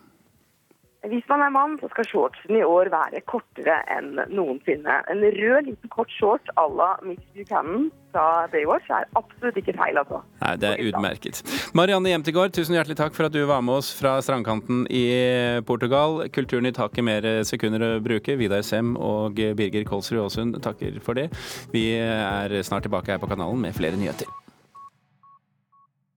Hvis 1.08 1.28
man 1.30 1.43
er 1.46 1.52
mann, 1.54 1.78
så 1.82 1.88
skal 1.91 2.08
shortsen 2.10 2.58
i 2.58 2.63
år 2.65 2.89
være 2.91 3.22
kortere 3.30 3.78
enn 3.96 4.17
noensinne. 4.34 4.98
En 5.12 5.24
rød 5.24 5.70
liten 5.70 5.91
kort 5.93 6.12
short 6.20 6.52
à 6.60 6.65
la 6.67 6.89
Miss 7.06 7.24
Buchanan 7.36 7.89
fra 8.12 8.48
Baywatch 8.52 8.89
er 8.91 9.06
absolutt 9.20 9.60
ikke 9.62 9.76
feil, 9.78 10.00
altså. 10.02 10.20
Nei, 10.41 10.56
det 10.62 10.72
er 10.72 10.84
utmerket. 10.89 11.41
Marianne 11.78 12.12
Jemtegård, 12.12 12.56
tusen 12.56 12.76
hjertelig 12.76 12.98
takk 13.00 13.15
for 13.15 13.28
at 13.28 13.36
du 13.36 13.43
var 13.48 13.63
med 13.63 13.80
oss 13.80 13.91
fra 13.96 14.17
strandkanten 14.26 14.86
i 14.91 15.06
Portugal. 15.67 16.26
Kulturnytt 16.34 16.82
har 16.82 16.91
ikke 16.91 17.06
mer 17.06 17.30
sekunder 17.48 17.86
å 17.88 17.93
bruke. 18.04 18.39
Vidar 18.39 18.65
Sem 18.67 18.96
og 18.98 19.38
Birger 19.38 19.88
Kolsrud 19.88 20.26
Aasund 20.26 20.60
takker 20.65 21.00
for 21.06 21.20
det. 21.20 21.30
Vi 21.76 21.89
er 22.02 22.60
snart 22.67 22.88
tilbake 22.88 23.13
her 23.13 23.24
på 23.24 23.32
kanalen 23.32 23.63
med 23.63 23.78
flere 23.78 24.00
nyheter. 24.00 24.28